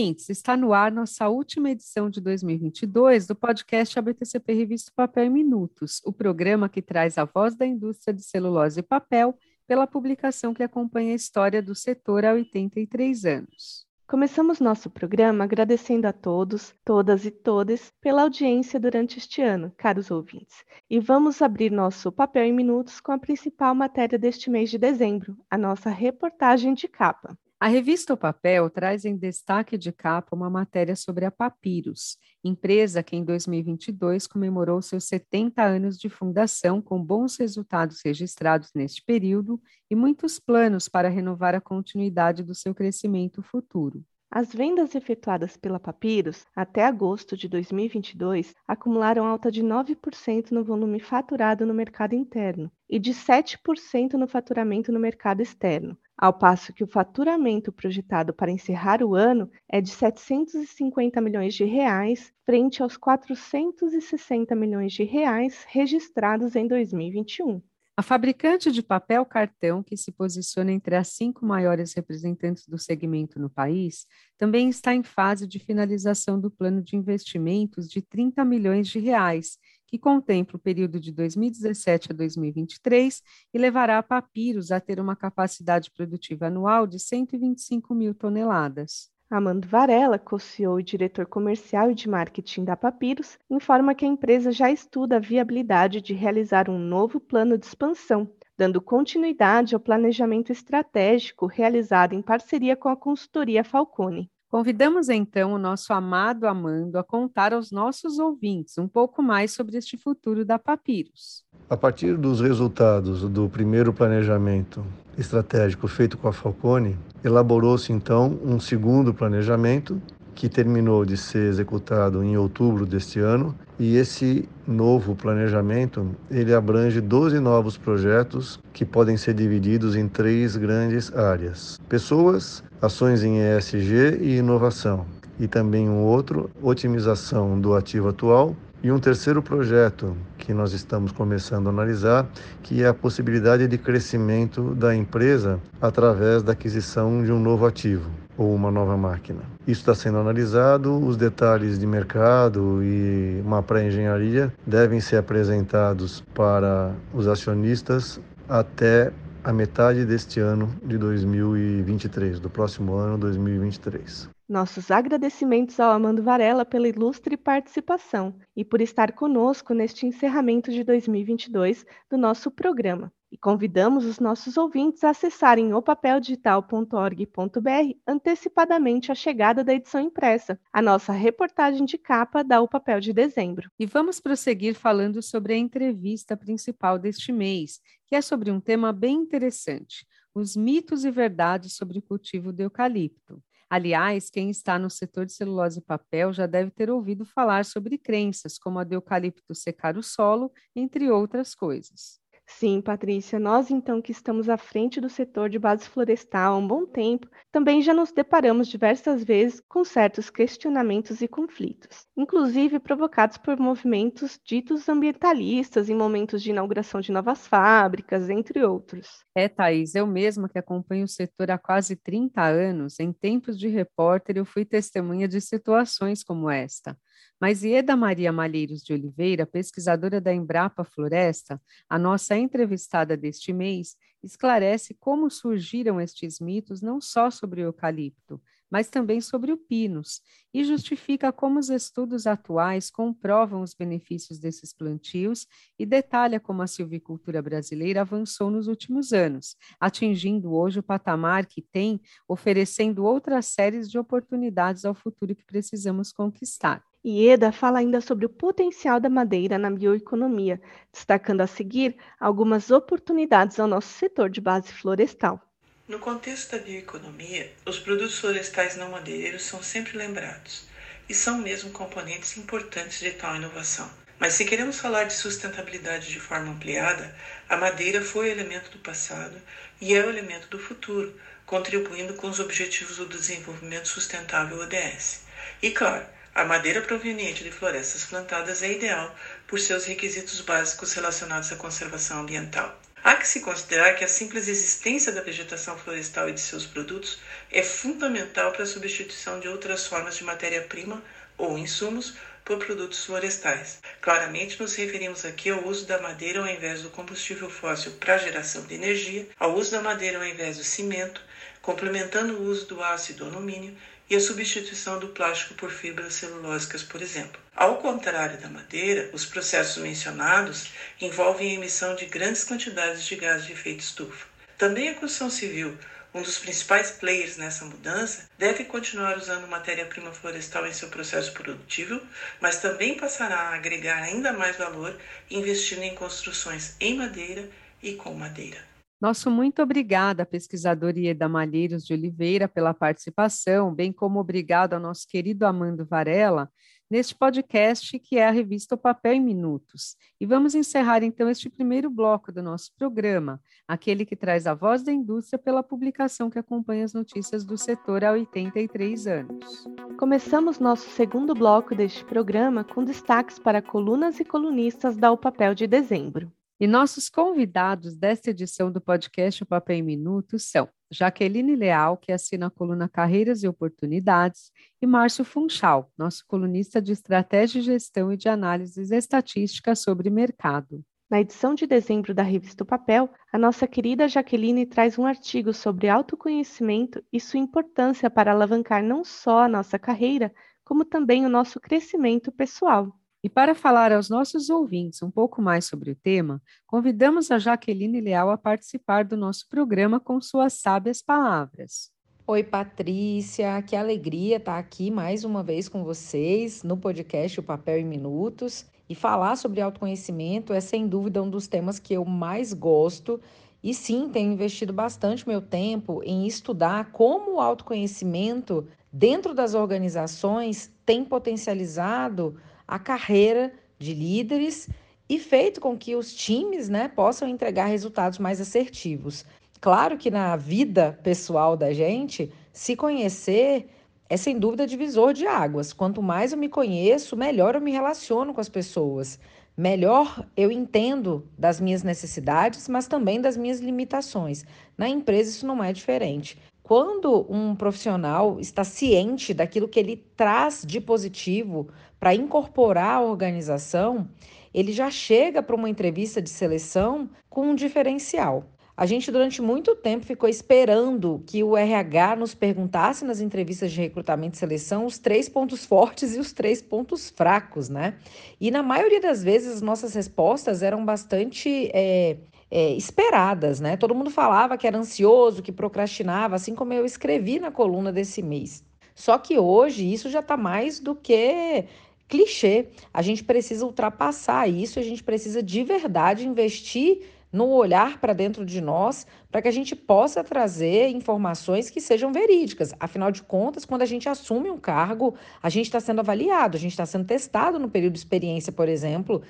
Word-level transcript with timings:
Ouvintes! 0.00 0.30
Está 0.30 0.56
no 0.56 0.72
ar 0.72 0.90
nossa 0.90 1.28
última 1.28 1.70
edição 1.70 2.08
de 2.08 2.22
2022 2.22 3.26
do 3.26 3.34
podcast 3.34 3.98
ABTCP 3.98 4.54
Revista 4.54 4.90
Papel 4.96 5.24
em 5.24 5.30
Minutos, 5.30 6.00
o 6.06 6.10
programa 6.10 6.70
que 6.70 6.80
traz 6.80 7.18
a 7.18 7.26
voz 7.26 7.54
da 7.54 7.66
indústria 7.66 8.14
de 8.14 8.22
celulose 8.22 8.80
e 8.80 8.82
papel 8.82 9.36
pela 9.66 9.86
publicação 9.86 10.54
que 10.54 10.62
acompanha 10.62 11.12
a 11.12 11.16
história 11.16 11.60
do 11.60 11.74
setor 11.74 12.24
há 12.24 12.32
83 12.32 13.26
anos. 13.26 13.86
Começamos 14.06 14.58
nosso 14.58 14.88
programa 14.88 15.44
agradecendo 15.44 16.06
a 16.06 16.14
todos, 16.14 16.74
todas 16.82 17.26
e 17.26 17.30
todes 17.30 17.92
pela 18.00 18.22
audiência 18.22 18.80
durante 18.80 19.18
este 19.18 19.42
ano, 19.42 19.70
caros 19.76 20.10
ouvintes. 20.10 20.64
E 20.88 20.98
vamos 20.98 21.42
abrir 21.42 21.70
nosso 21.70 22.10
papel 22.10 22.44
em 22.44 22.54
minutos 22.54 23.00
com 23.00 23.12
a 23.12 23.18
principal 23.18 23.74
matéria 23.74 24.18
deste 24.18 24.48
mês 24.48 24.70
de 24.70 24.78
dezembro, 24.78 25.36
a 25.50 25.58
nossa 25.58 25.90
reportagem 25.90 26.72
de 26.72 26.88
capa. 26.88 27.36
A 27.62 27.68
revista 27.68 28.14
O 28.14 28.16
Papel 28.16 28.70
traz 28.70 29.04
em 29.04 29.14
destaque 29.14 29.76
de 29.76 29.92
capa 29.92 30.34
uma 30.34 30.48
matéria 30.48 30.96
sobre 30.96 31.26
a 31.26 31.30
Papyrus, 31.30 32.16
empresa 32.42 33.02
que 33.02 33.14
em 33.14 33.22
2022 33.22 34.26
comemorou 34.26 34.80
seus 34.80 35.04
70 35.04 35.62
anos 35.62 35.98
de 35.98 36.08
fundação, 36.08 36.80
com 36.80 37.04
bons 37.04 37.36
resultados 37.36 38.00
registrados 38.02 38.70
neste 38.74 39.04
período 39.04 39.60
e 39.90 39.94
muitos 39.94 40.40
planos 40.40 40.88
para 40.88 41.10
renovar 41.10 41.54
a 41.54 41.60
continuidade 41.60 42.42
do 42.42 42.54
seu 42.54 42.74
crescimento 42.74 43.42
futuro. 43.42 44.02
As 44.30 44.54
vendas 44.54 44.94
efetuadas 44.94 45.56
pela 45.56 45.80
Papyrus 45.80 46.46
até 46.56 46.84
agosto 46.84 47.36
de 47.36 47.48
2022 47.48 48.54
acumularam 48.66 49.26
alta 49.26 49.50
de 49.50 49.60
9% 49.60 50.52
no 50.52 50.64
volume 50.64 51.00
faturado 51.00 51.66
no 51.66 51.74
mercado 51.74 52.14
interno 52.14 52.70
e 52.88 52.98
de 52.98 53.12
7% 53.12 54.12
no 54.12 54.28
faturamento 54.28 54.90
no 54.92 55.00
mercado 55.00 55.42
externo, 55.42 55.98
ao 56.20 56.34
passo 56.34 56.74
que 56.74 56.84
o 56.84 56.86
faturamento 56.86 57.72
projetado 57.72 58.34
para 58.34 58.50
encerrar 58.50 59.02
o 59.02 59.14
ano 59.14 59.50
é 59.66 59.80
de 59.80 59.88
750 59.88 61.18
milhões 61.18 61.54
de 61.54 61.64
reais, 61.64 62.30
frente 62.44 62.82
aos 62.82 62.98
460 62.98 64.54
milhões 64.54 64.92
de 64.92 65.02
reais 65.02 65.64
registrados 65.66 66.54
em 66.54 66.68
2021. 66.68 67.62
A 67.96 68.02
fabricante 68.02 68.70
de 68.70 68.82
papel 68.82 69.24
cartão, 69.24 69.82
que 69.82 69.96
se 69.96 70.12
posiciona 70.12 70.72
entre 70.72 70.94
as 70.94 71.08
cinco 71.08 71.44
maiores 71.44 71.94
representantes 71.94 72.66
do 72.66 72.78
segmento 72.78 73.38
no 73.38 73.48
país, 73.48 74.06
também 74.36 74.68
está 74.68 74.94
em 74.94 75.02
fase 75.02 75.46
de 75.46 75.58
finalização 75.58 76.38
do 76.38 76.50
plano 76.50 76.82
de 76.82 76.96
investimentos 76.96 77.88
de 77.88 78.02
30 78.02 78.44
milhões 78.44 78.88
de 78.88 78.98
reais, 78.98 79.58
que 79.90 79.98
contempla 79.98 80.56
o 80.56 80.60
período 80.60 81.00
de 81.00 81.10
2017 81.12 82.12
a 82.12 82.14
2023 82.14 83.22
e 83.52 83.58
levará 83.58 83.98
a 83.98 84.02
Papyrus 84.02 84.70
a 84.70 84.78
ter 84.78 85.00
uma 85.00 85.16
capacidade 85.16 85.90
produtiva 85.90 86.46
anual 86.46 86.86
de 86.86 87.00
125 87.00 87.92
mil 87.92 88.14
toneladas. 88.14 89.10
Amando 89.28 89.66
Varela, 89.66 90.18
co-CEO 90.18 90.80
e 90.80 90.82
diretor 90.82 91.26
comercial 91.26 91.90
e 91.90 91.94
de 91.94 92.08
marketing 92.08 92.64
da 92.64 92.76
Papyrus, 92.76 93.38
informa 93.48 93.94
que 93.94 94.04
a 94.04 94.08
empresa 94.08 94.50
já 94.50 94.70
estuda 94.70 95.16
a 95.16 95.20
viabilidade 95.20 96.00
de 96.00 96.14
realizar 96.14 96.68
um 96.68 96.78
novo 96.78 97.20
plano 97.20 97.58
de 97.58 97.66
expansão, 97.66 98.32
dando 98.56 98.80
continuidade 98.80 99.74
ao 99.74 99.80
planejamento 99.80 100.50
estratégico 100.50 101.46
realizado 101.46 102.12
em 102.12 102.22
parceria 102.22 102.76
com 102.76 102.88
a 102.88 102.96
consultoria 102.96 103.64
Falcone. 103.64 104.30
Convidamos 104.50 105.08
então 105.08 105.52
o 105.52 105.58
nosso 105.58 105.92
amado 105.92 106.44
Amando 106.44 106.98
a 106.98 107.04
contar 107.04 107.52
aos 107.52 107.70
nossos 107.70 108.18
ouvintes 108.18 108.76
um 108.78 108.88
pouco 108.88 109.22
mais 109.22 109.52
sobre 109.52 109.78
este 109.78 109.96
futuro 109.96 110.44
da 110.44 110.58
Papyrus. 110.58 111.44
A 111.68 111.76
partir 111.76 112.16
dos 112.16 112.40
resultados 112.40 113.22
do 113.28 113.48
primeiro 113.48 113.92
planejamento 113.92 114.84
estratégico 115.16 115.86
feito 115.86 116.18
com 116.18 116.26
a 116.26 116.32
Falcone, 116.32 116.98
elaborou-se 117.22 117.92
então 117.92 118.40
um 118.44 118.58
segundo 118.58 119.14
planejamento 119.14 120.02
que 120.40 120.48
terminou 120.48 121.04
de 121.04 121.18
ser 121.18 121.50
executado 121.50 122.24
em 122.24 122.34
outubro 122.34 122.86
deste 122.86 123.20
ano, 123.20 123.54
e 123.78 123.98
esse 123.98 124.48
novo 124.66 125.14
planejamento, 125.14 126.16
ele 126.30 126.54
abrange 126.54 126.98
12 126.98 127.38
novos 127.38 127.76
projetos 127.76 128.58
que 128.72 128.86
podem 128.86 129.18
ser 129.18 129.34
divididos 129.34 129.96
em 129.96 130.08
três 130.08 130.56
grandes 130.56 131.14
áreas: 131.14 131.78
pessoas, 131.90 132.64
ações 132.80 133.22
em 133.22 133.36
ESG 133.38 134.16
e 134.18 134.38
inovação, 134.38 135.04
e 135.38 135.46
também 135.46 135.90
um 135.90 136.04
outro, 136.04 136.48
otimização 136.62 137.60
do 137.60 137.74
ativo 137.74 138.08
atual, 138.08 138.56
e 138.82 138.90
um 138.90 138.98
terceiro 138.98 139.42
projeto 139.42 140.16
que 140.38 140.54
nós 140.54 140.72
estamos 140.72 141.12
começando 141.12 141.66
a 141.66 141.70
analisar, 141.70 142.26
que 142.62 142.82
é 142.82 142.88
a 142.88 142.94
possibilidade 142.94 143.68
de 143.68 143.76
crescimento 143.76 144.74
da 144.74 144.96
empresa 144.96 145.60
através 145.82 146.42
da 146.42 146.52
aquisição 146.52 147.22
de 147.22 147.30
um 147.30 147.38
novo 147.38 147.66
ativo 147.66 148.08
ou 148.40 148.54
uma 148.54 148.70
nova 148.70 148.96
máquina. 148.96 149.42
Isso 149.66 149.82
está 149.82 149.94
sendo 149.94 150.16
analisado, 150.16 150.96
os 150.96 151.14
detalhes 151.14 151.78
de 151.78 151.86
mercado 151.86 152.82
e 152.82 153.38
uma 153.44 153.62
pré-engenharia 153.62 154.50
devem 154.66 154.98
ser 154.98 155.16
apresentados 155.16 156.22
para 156.34 156.94
os 157.12 157.28
acionistas 157.28 158.18
até 158.48 159.12
a 159.44 159.52
metade 159.52 160.06
deste 160.06 160.40
ano 160.40 160.74
de 160.82 160.96
2023, 160.96 162.40
do 162.40 162.48
próximo 162.48 162.94
ano 162.94 163.18
2023. 163.18 164.30
Nossos 164.48 164.90
agradecimentos 164.90 165.78
ao 165.78 165.92
Amando 165.92 166.22
Varela 166.22 166.64
pela 166.64 166.88
ilustre 166.88 167.36
participação 167.36 168.34
e 168.56 168.64
por 168.64 168.80
estar 168.80 169.12
conosco 169.12 169.74
neste 169.74 170.06
encerramento 170.06 170.70
de 170.70 170.82
2022 170.82 171.84
do 172.10 172.16
nosso 172.16 172.50
programa. 172.50 173.12
E 173.32 173.38
convidamos 173.38 174.04
os 174.04 174.18
nossos 174.18 174.56
ouvintes 174.56 175.04
a 175.04 175.10
acessarem 175.10 175.72
opapeldigital.org.br 175.72 177.96
antecipadamente 178.04 179.12
a 179.12 179.14
chegada 179.14 179.62
da 179.62 179.72
edição 179.72 180.00
impressa, 180.00 180.58
a 180.72 180.82
nossa 180.82 181.12
reportagem 181.12 181.84
de 181.84 181.96
capa 181.96 182.42
da 182.42 182.60
O 182.60 182.68
Papel 182.68 182.98
de 182.98 183.12
dezembro. 183.12 183.70
E 183.78 183.86
vamos 183.86 184.20
prosseguir 184.20 184.74
falando 184.74 185.22
sobre 185.22 185.54
a 185.54 185.56
entrevista 185.56 186.36
principal 186.36 186.98
deste 186.98 187.30
mês, 187.30 187.78
que 188.06 188.16
é 188.16 188.20
sobre 188.20 188.50
um 188.50 188.60
tema 188.60 188.92
bem 188.92 189.18
interessante: 189.18 190.04
os 190.34 190.56
mitos 190.56 191.04
e 191.04 191.10
verdades 191.10 191.76
sobre 191.76 192.00
o 192.00 192.02
cultivo 192.02 192.52
do 192.52 192.62
eucalipto. 192.62 193.40
Aliás, 193.70 194.28
quem 194.28 194.50
está 194.50 194.76
no 194.76 194.90
setor 194.90 195.24
de 195.24 195.32
celulose 195.32 195.78
e 195.78 195.82
papel 195.82 196.32
já 196.32 196.44
deve 196.44 196.72
ter 196.72 196.90
ouvido 196.90 197.24
falar 197.24 197.64
sobre 197.64 197.96
crenças, 197.96 198.58
como 198.58 198.80
a 198.80 198.84
de 198.84 198.96
eucalipto 198.96 199.54
secar 199.54 199.96
o 199.96 200.02
solo, 200.02 200.50
entre 200.74 201.08
outras 201.08 201.54
coisas. 201.54 202.19
Sim, 202.58 202.82
Patrícia, 202.82 203.38
nós 203.38 203.70
então 203.70 204.02
que 204.02 204.12
estamos 204.12 204.48
à 204.48 204.56
frente 204.58 205.00
do 205.00 205.08
setor 205.08 205.48
de 205.48 205.58
base 205.58 205.88
florestal 205.88 206.54
há 206.54 206.56
um 206.58 206.66
bom 206.66 206.84
tempo, 206.84 207.26
também 207.50 207.80
já 207.80 207.94
nos 207.94 208.12
deparamos 208.12 208.68
diversas 208.68 209.24
vezes 209.24 209.62
com 209.66 209.82
certos 209.82 210.28
questionamentos 210.28 211.22
e 211.22 211.28
conflitos, 211.28 212.06
inclusive 212.14 212.78
provocados 212.78 213.38
por 213.38 213.56
movimentos 213.58 214.38
ditos 214.44 214.88
ambientalistas 214.88 215.88
em 215.88 215.94
momentos 215.94 216.42
de 216.42 216.50
inauguração 216.50 217.00
de 217.00 217.12
novas 217.12 217.46
fábricas, 217.46 218.28
entre 218.28 218.62
outros. 218.62 219.24
É, 219.34 219.48
Thaís, 219.48 219.94
eu 219.94 220.06
mesma 220.06 220.48
que 220.48 220.58
acompanho 220.58 221.04
o 221.04 221.08
setor 221.08 221.52
há 221.52 221.56
quase 221.56 221.96
30 221.96 222.42
anos, 222.42 223.00
em 223.00 223.12
tempos 223.12 223.58
de 223.58 223.68
repórter 223.68 224.36
eu 224.36 224.44
fui 224.44 224.66
testemunha 224.66 225.26
de 225.26 225.40
situações 225.40 226.22
como 226.22 226.50
esta. 226.50 226.98
Mas 227.40 227.62
Ieda 227.62 227.96
Maria 227.96 228.32
Malheiros 228.32 228.82
de 228.82 228.92
Oliveira, 228.92 229.46
pesquisadora 229.46 230.20
da 230.20 230.32
Embrapa 230.32 230.84
Floresta, 230.84 231.60
a 231.88 231.98
nossa 231.98 232.36
entrevistada 232.36 233.16
deste 233.16 233.52
mês, 233.52 233.96
esclarece 234.22 234.94
como 234.94 235.30
surgiram 235.30 236.00
estes 236.00 236.40
mitos 236.40 236.82
não 236.82 237.00
só 237.00 237.30
sobre 237.30 237.62
o 237.62 237.66
eucalipto, 237.66 238.40
mas 238.70 238.88
também 238.88 239.20
sobre 239.20 239.50
o 239.52 239.56
pinus, 239.56 240.22
e 240.54 240.62
justifica 240.62 241.32
como 241.32 241.58
os 241.58 241.68
estudos 241.68 242.26
atuais 242.26 242.88
comprovam 242.90 243.62
os 243.62 243.74
benefícios 243.74 244.38
desses 244.38 244.72
plantios 244.72 245.46
e 245.78 245.84
detalha 245.84 246.38
como 246.38 246.62
a 246.62 246.66
silvicultura 246.66 247.42
brasileira 247.42 248.02
avançou 248.02 248.50
nos 248.50 248.68
últimos 248.68 249.12
anos, 249.12 249.56
atingindo 249.80 250.54
hoje 250.54 250.78
o 250.78 250.82
patamar 250.82 251.46
que 251.46 251.60
tem, 251.60 252.00
oferecendo 252.28 253.04
outras 253.04 253.46
séries 253.46 253.90
de 253.90 253.98
oportunidades 253.98 254.84
ao 254.84 254.94
futuro 254.94 255.34
que 255.34 255.44
precisamos 255.44 256.12
conquistar. 256.12 256.89
Ieda 257.02 257.50
fala 257.50 257.78
ainda 257.78 257.98
sobre 258.02 258.26
o 258.26 258.28
potencial 258.28 259.00
da 259.00 259.08
madeira 259.08 259.56
na 259.56 259.70
bioeconomia, 259.70 260.60
destacando 260.92 261.40
a 261.40 261.46
seguir 261.46 261.96
algumas 262.18 262.70
oportunidades 262.70 263.58
ao 263.58 263.66
nosso 263.66 263.88
setor 263.88 264.28
de 264.28 264.38
base 264.38 264.70
florestal. 264.70 265.40
No 265.88 265.98
contexto 265.98 266.52
da 266.52 266.62
bioeconomia, 266.62 267.50
os 267.64 267.78
produtos 267.78 268.18
florestais 268.18 268.76
não 268.76 268.90
madeireiros 268.90 269.42
são 269.42 269.62
sempre 269.62 269.96
lembrados 269.96 270.68
e 271.08 271.14
são 271.14 271.38
mesmo 271.38 271.70
componentes 271.70 272.36
importantes 272.36 273.00
de 273.00 273.12
tal 273.12 273.34
inovação. 273.34 273.90
Mas 274.18 274.34
se 274.34 274.44
queremos 274.44 274.78
falar 274.78 275.04
de 275.04 275.14
sustentabilidade 275.14 276.10
de 276.10 276.20
forma 276.20 276.52
ampliada, 276.52 277.16
a 277.48 277.56
madeira 277.56 278.02
foi 278.02 278.28
elemento 278.28 278.70
do 278.72 278.78
passado 278.78 279.40
e 279.80 279.94
é 279.94 280.04
o 280.04 280.10
elemento 280.10 280.48
do 280.48 280.58
futuro, 280.58 281.18
contribuindo 281.46 282.12
com 282.12 282.28
os 282.28 282.38
objetivos 282.38 282.98
do 282.98 283.06
desenvolvimento 283.06 283.88
sustentável 283.88 284.58
ODS. 284.58 285.24
E 285.62 285.70
claro, 285.70 286.06
a 286.34 286.44
madeira 286.44 286.80
proveniente 286.80 287.42
de 287.42 287.50
florestas 287.50 288.04
plantadas 288.04 288.62
é 288.62 288.72
ideal 288.72 289.14
por 289.46 289.58
seus 289.58 289.84
requisitos 289.84 290.40
básicos 290.40 290.92
relacionados 290.92 291.50
à 291.50 291.56
conservação 291.56 292.20
ambiental. 292.20 292.78
Há 293.02 293.16
que 293.16 293.26
se 293.26 293.40
considerar 293.40 293.94
que 293.94 294.04
a 294.04 294.08
simples 294.08 294.46
existência 294.46 295.10
da 295.10 295.22
vegetação 295.22 295.76
florestal 295.76 296.28
e 296.28 296.32
de 296.32 296.40
seus 296.40 296.66
produtos 296.66 297.18
é 297.50 297.62
fundamental 297.62 298.52
para 298.52 298.62
a 298.62 298.66
substituição 298.66 299.40
de 299.40 299.48
outras 299.48 299.86
formas 299.86 300.16
de 300.16 300.24
matéria-prima 300.24 301.02
ou 301.36 301.58
insumos 301.58 302.14
por 302.44 302.58
produtos 302.58 303.04
florestais. 303.04 303.78
Claramente, 304.00 304.60
nos 304.60 304.74
referimos 304.74 305.24
aqui 305.24 305.50
ao 305.50 305.66
uso 305.66 305.86
da 305.86 306.00
madeira 306.00 306.40
ao 306.40 306.46
invés 306.46 306.82
do 306.82 306.90
combustível 306.90 307.48
fóssil 307.48 307.92
para 307.92 308.18
geração 308.18 308.62
de 308.66 308.74
energia, 308.74 309.26
ao 309.38 309.54
uso 309.54 309.70
da 309.70 309.80
madeira 309.80 310.18
ao 310.18 310.24
invés 310.24 310.58
do 310.58 310.64
cimento, 310.64 311.22
complementando 311.62 312.34
o 312.34 312.42
uso 312.44 312.66
do 312.66 312.82
aço 312.82 313.12
e 313.12 313.14
do 313.14 313.24
alumínio 313.24 313.76
e 314.10 314.16
a 314.16 314.20
substituição 314.20 314.98
do 314.98 315.08
plástico 315.08 315.54
por 315.54 315.70
fibras 315.70 316.14
celulósicas, 316.14 316.82
por 316.82 317.00
exemplo. 317.00 317.40
Ao 317.54 317.76
contrário 317.76 318.40
da 318.40 318.48
madeira, 318.48 319.08
os 319.12 319.24
processos 319.24 319.80
mencionados 319.80 320.66
envolvem 321.00 321.52
a 321.52 321.54
emissão 321.54 321.94
de 321.94 322.06
grandes 322.06 322.42
quantidades 322.42 323.04
de 323.04 323.14
gás 323.14 323.46
de 323.46 323.52
efeito 323.52 323.80
estufa. 323.80 324.26
Também 324.58 324.88
a 324.88 324.94
construção 324.94 325.30
civil, 325.30 325.78
um 326.12 326.22
dos 326.22 326.38
principais 326.38 326.90
players 326.90 327.36
nessa 327.36 327.64
mudança, 327.64 328.28
deve 328.36 328.64
continuar 328.64 329.16
usando 329.16 329.46
matéria-prima 329.46 330.12
florestal 330.12 330.66
em 330.66 330.72
seu 330.72 330.88
processo 330.88 331.32
produtivo, 331.32 332.00
mas 332.40 332.58
também 332.58 332.96
passará 332.96 333.36
a 333.36 333.54
agregar 333.54 334.02
ainda 334.02 334.32
mais 334.32 334.56
valor 334.56 334.98
investindo 335.30 335.82
em 335.82 335.94
construções 335.94 336.74
em 336.80 336.96
madeira 336.96 337.48
e 337.80 337.94
com 337.94 338.12
madeira. 338.12 338.70
Nosso 339.00 339.30
muito 339.30 339.62
obrigada, 339.62 340.26
pesquisadora 340.26 340.98
Ieda 340.98 341.26
Malheiros 341.26 341.86
de 341.86 341.94
Oliveira, 341.94 342.46
pela 342.46 342.74
participação, 342.74 343.74
bem 343.74 343.90
como 343.90 344.20
obrigado 344.20 344.74
ao 344.74 344.80
nosso 344.80 345.08
querido 345.08 345.46
Amando 345.46 345.86
Varela, 345.86 346.50
neste 346.90 347.14
podcast 347.14 347.98
que 347.98 348.18
é 348.18 348.28
a 348.28 348.30
revista 348.30 348.74
O 348.74 348.78
Papel 348.78 349.14
em 349.14 349.20
Minutos. 349.20 349.96
E 350.20 350.26
vamos 350.26 350.54
encerrar 350.54 351.02
então 351.02 351.30
este 351.30 351.48
primeiro 351.48 351.88
bloco 351.88 352.30
do 352.30 352.42
nosso 352.42 352.72
programa, 352.76 353.40
aquele 353.66 354.04
que 354.04 354.14
traz 354.14 354.46
a 354.46 354.52
voz 354.52 354.82
da 354.82 354.92
indústria 354.92 355.38
pela 355.38 355.62
publicação 355.62 356.28
que 356.28 356.38
acompanha 356.38 356.84
as 356.84 356.92
notícias 356.92 357.42
do 357.42 357.56
setor 357.56 358.04
há 358.04 358.12
83 358.12 359.06
anos. 359.06 359.64
Começamos 359.98 360.58
nosso 360.58 360.90
segundo 360.90 361.32
bloco 361.32 361.74
deste 361.74 362.04
programa 362.04 362.64
com 362.64 362.84
destaques 362.84 363.38
para 363.38 363.62
colunas 363.62 364.20
e 364.20 364.26
colunistas 364.26 364.94
da 364.94 365.10
O 365.10 365.16
Papel 365.16 365.54
de 365.54 365.66
dezembro. 365.66 366.30
E 366.62 366.66
nossos 366.66 367.08
convidados 367.08 367.96
desta 367.96 368.28
edição 368.28 368.70
do 368.70 368.82
podcast 368.82 369.42
O 369.42 369.46
Papel 369.46 369.76
em 369.76 369.82
Minutos 369.82 370.44
são 370.50 370.68
Jaqueline 370.90 371.56
Leal, 371.56 371.96
que 371.96 372.12
assina 372.12 372.48
a 372.48 372.50
coluna 372.50 372.86
Carreiras 372.86 373.42
e 373.42 373.48
Oportunidades, 373.48 374.52
e 374.78 374.86
Márcio 374.86 375.24
Funchal, 375.24 375.90
nosso 375.96 376.22
colunista 376.26 376.78
de 376.82 376.92
Estratégia, 376.92 377.62
Gestão 377.62 378.12
e 378.12 378.16
de 378.18 378.28
Análises 378.28 378.90
Estatísticas 378.90 379.78
sobre 379.78 380.10
Mercado. 380.10 380.84
Na 381.10 381.22
edição 381.22 381.54
de 381.54 381.66
dezembro 381.66 382.12
da 382.12 382.22
revista 382.22 382.62
o 382.62 382.66
Papel, 382.66 383.08
a 383.32 383.38
nossa 383.38 383.66
querida 383.66 384.06
Jaqueline 384.06 384.66
traz 384.66 384.98
um 384.98 385.06
artigo 385.06 385.54
sobre 385.54 385.88
autoconhecimento 385.88 387.02
e 387.10 387.18
sua 387.18 387.40
importância 387.40 388.10
para 388.10 388.32
alavancar 388.32 388.84
não 388.84 389.02
só 389.02 389.44
a 389.44 389.48
nossa 389.48 389.78
carreira, 389.78 390.30
como 390.62 390.84
também 390.84 391.24
o 391.24 391.30
nosso 391.30 391.58
crescimento 391.58 392.30
pessoal. 392.30 392.99
E 393.22 393.28
para 393.28 393.54
falar 393.54 393.92
aos 393.92 394.08
nossos 394.08 394.48
ouvintes 394.48 395.02
um 395.02 395.10
pouco 395.10 395.42
mais 395.42 395.66
sobre 395.66 395.90
o 395.90 395.94
tema, 395.94 396.40
convidamos 396.66 397.30
a 397.30 397.38
Jaqueline 397.38 398.00
Leal 398.00 398.30
a 398.30 398.38
participar 398.38 399.04
do 399.04 399.14
nosso 399.14 399.46
programa 399.46 400.00
com 400.00 400.18
suas 400.22 400.54
sábias 400.54 401.02
palavras. 401.02 401.90
Oi, 402.26 402.42
Patrícia, 402.42 403.60
que 403.60 403.76
alegria 403.76 404.38
estar 404.38 404.56
aqui 404.56 404.90
mais 404.90 405.22
uma 405.22 405.42
vez 405.42 405.68
com 405.68 405.84
vocês 405.84 406.62
no 406.62 406.78
podcast 406.78 407.38
O 407.40 407.42
Papel 407.42 407.80
em 407.80 407.84
Minutos. 407.84 408.64
E 408.88 408.94
falar 408.94 409.36
sobre 409.36 409.60
autoconhecimento 409.60 410.54
é 410.54 410.60
sem 410.60 410.88
dúvida 410.88 411.22
um 411.22 411.28
dos 411.28 411.46
temas 411.46 411.78
que 411.78 411.92
eu 411.92 412.06
mais 412.06 412.54
gosto. 412.54 413.20
E 413.62 413.74
sim, 413.74 414.08
tenho 414.08 414.32
investido 414.32 414.72
bastante 414.72 415.28
meu 415.28 415.42
tempo 415.42 416.02
em 416.04 416.26
estudar 416.26 416.90
como 416.90 417.34
o 417.34 417.40
autoconhecimento 417.40 418.66
dentro 418.90 419.34
das 419.34 419.54
organizações 419.54 420.72
tem 420.86 421.04
potencializado 421.04 422.36
a 422.70 422.78
carreira 422.78 423.52
de 423.80 423.92
líderes 423.92 424.68
e 425.08 425.18
feito 425.18 425.60
com 425.60 425.76
que 425.76 425.96
os 425.96 426.14
times 426.14 426.68
né, 426.68 426.86
possam 426.86 427.26
entregar 427.26 427.64
resultados 427.64 428.20
mais 428.20 428.40
assertivos. 428.40 429.24
Claro 429.60 429.98
que 429.98 430.08
na 430.08 430.36
vida 430.36 430.96
pessoal 431.02 431.56
da 431.56 431.72
gente, 431.72 432.32
se 432.52 432.76
conhecer 432.76 433.68
é 434.08 434.16
sem 434.16 434.38
dúvida 434.38 434.68
divisor 434.68 435.12
de 435.12 435.26
águas. 435.26 435.72
Quanto 435.72 436.00
mais 436.00 436.30
eu 436.30 436.38
me 436.38 436.48
conheço, 436.48 437.16
melhor 437.16 437.56
eu 437.56 437.60
me 437.60 437.72
relaciono 437.72 438.32
com 438.32 438.40
as 438.40 438.48
pessoas. 438.48 439.18
Melhor 439.56 440.24
eu 440.36 440.50
entendo 440.52 441.26
das 441.36 441.60
minhas 441.60 441.82
necessidades, 441.82 442.68
mas 442.68 442.86
também 442.86 443.20
das 443.20 443.36
minhas 443.36 443.58
limitações. 443.58 444.44
Na 444.78 444.88
empresa 444.88 445.30
isso 445.30 445.46
não 445.46 445.62
é 445.62 445.72
diferente. 445.72 446.38
Quando 446.70 447.26
um 447.28 447.56
profissional 447.56 448.38
está 448.38 448.62
ciente 448.62 449.34
daquilo 449.34 449.66
que 449.66 449.80
ele 449.80 449.96
traz 450.16 450.62
de 450.64 450.80
positivo 450.80 451.66
para 451.98 452.14
incorporar 452.14 452.98
a 452.98 453.00
organização, 453.00 454.08
ele 454.54 454.70
já 454.70 454.88
chega 454.88 455.42
para 455.42 455.56
uma 455.56 455.68
entrevista 455.68 456.22
de 456.22 456.30
seleção 456.30 457.10
com 457.28 457.48
um 457.48 457.56
diferencial. 457.56 458.44
A 458.76 458.86
gente, 458.86 459.10
durante 459.10 459.42
muito 459.42 459.74
tempo, 459.74 460.06
ficou 460.06 460.28
esperando 460.28 461.20
que 461.26 461.42
o 461.42 461.56
RH 461.56 462.14
nos 462.14 462.36
perguntasse 462.36 463.04
nas 463.04 463.20
entrevistas 463.20 463.72
de 463.72 463.80
recrutamento 463.80 464.36
e 464.36 464.38
seleção 464.38 464.86
os 464.86 464.96
três 464.96 465.28
pontos 465.28 465.64
fortes 465.64 466.14
e 466.14 466.20
os 466.20 466.32
três 466.32 466.62
pontos 466.62 467.10
fracos, 467.10 467.68
né? 467.68 467.96
E 468.40 468.48
na 468.48 468.62
maioria 468.62 469.00
das 469.00 469.24
vezes, 469.24 469.56
as 469.56 469.60
nossas 469.60 469.92
respostas 469.92 470.62
eram 470.62 470.84
bastante 470.84 471.68
é, 471.74 472.16
é, 472.50 472.72
esperadas, 472.72 473.60
né? 473.60 473.76
Todo 473.76 473.94
mundo 473.94 474.10
falava 474.10 474.58
que 474.58 474.66
era 474.66 474.76
ansioso, 474.76 475.42
que 475.42 475.52
procrastinava, 475.52 476.36
assim 476.36 476.54
como 476.54 476.72
eu 476.72 476.84
escrevi 476.84 477.38
na 477.38 477.50
coluna 477.50 477.92
desse 477.92 478.22
mês. 478.22 478.64
Só 478.94 479.16
que 479.16 479.38
hoje 479.38 479.90
isso 479.90 480.10
já 480.10 480.20
está 480.20 480.36
mais 480.36 480.80
do 480.80 480.94
que 480.94 481.64
clichê. 482.08 482.68
A 482.92 483.00
gente 483.00 483.22
precisa 483.22 483.64
ultrapassar 483.64 484.48
isso, 484.48 484.78
a 484.78 484.82
gente 484.82 485.02
precisa 485.02 485.42
de 485.42 485.62
verdade 485.62 486.26
investir 486.26 487.02
no 487.32 487.46
olhar 487.46 488.00
para 488.00 488.12
dentro 488.12 488.44
de 488.44 488.60
nós, 488.60 489.06
para 489.30 489.40
que 489.40 489.46
a 489.46 489.52
gente 489.52 489.76
possa 489.76 490.24
trazer 490.24 490.88
informações 490.88 491.70
que 491.70 491.80
sejam 491.80 492.12
verídicas. 492.12 492.74
Afinal 492.80 493.12
de 493.12 493.22
contas, 493.22 493.64
quando 493.64 493.82
a 493.82 493.86
gente 493.86 494.08
assume 494.08 494.50
um 494.50 494.58
cargo, 494.58 495.14
a 495.40 495.48
gente 495.48 495.66
está 495.66 495.78
sendo 495.78 496.00
avaliado, 496.00 496.56
a 496.56 496.60
gente 496.60 496.72
está 496.72 496.84
sendo 496.84 497.04
testado 497.04 497.58
no 497.58 497.70
período 497.70 497.92
de 497.92 498.00
experiência, 498.00 498.52
por 498.52 498.68
exemplo. 498.68 499.22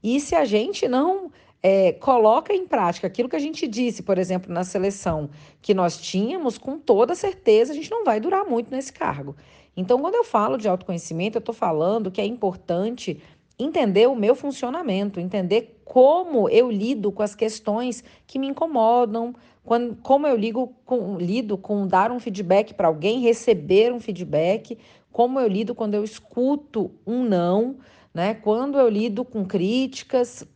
E 0.00 0.20
se 0.20 0.36
a 0.36 0.44
gente 0.44 0.86
não 0.86 1.32
é, 1.62 1.92
coloca 1.92 2.52
em 2.54 2.66
prática 2.66 3.06
aquilo 3.06 3.28
que 3.28 3.36
a 3.36 3.40
gente 3.40 3.66
disse, 3.66 4.02
por 4.02 4.18
exemplo, 4.18 4.52
na 4.52 4.64
seleção 4.64 5.30
que 5.60 5.74
nós 5.74 5.98
tínhamos, 5.98 6.56
com 6.56 6.78
toda 6.78 7.14
certeza 7.14 7.72
a 7.72 7.74
gente 7.74 7.90
não 7.90 8.04
vai 8.04 8.20
durar 8.20 8.44
muito 8.44 8.70
nesse 8.70 8.92
cargo. 8.92 9.34
Então, 9.76 10.00
quando 10.00 10.14
eu 10.14 10.24
falo 10.24 10.56
de 10.56 10.68
autoconhecimento, 10.68 11.36
eu 11.36 11.40
estou 11.40 11.54
falando 11.54 12.10
que 12.10 12.20
é 12.20 12.26
importante 12.26 13.20
entender 13.58 14.08
o 14.08 14.14
meu 14.14 14.34
funcionamento, 14.34 15.18
entender 15.18 15.80
como 15.84 16.48
eu 16.48 16.70
lido 16.70 17.10
com 17.10 17.22
as 17.22 17.34
questões 17.34 18.04
que 18.26 18.38
me 18.38 18.46
incomodam, 18.46 19.34
quando, 19.64 19.96
como 19.96 20.26
eu 20.26 20.36
ligo 20.36 20.72
com, 20.84 21.16
lido 21.18 21.58
com 21.58 21.86
dar 21.86 22.10
um 22.10 22.20
feedback 22.20 22.72
para 22.72 22.88
alguém, 22.88 23.20
receber 23.20 23.92
um 23.92 24.00
feedback, 24.00 24.78
como 25.12 25.40
eu 25.40 25.48
lido 25.48 25.74
quando 25.74 25.94
eu 25.94 26.04
escuto 26.04 26.90
um 27.06 27.24
não, 27.24 27.76
né? 28.14 28.34
Quando 28.34 28.78
eu 28.78 28.88
lido 28.88 29.24
com 29.24 29.44
críticas, 29.44 30.46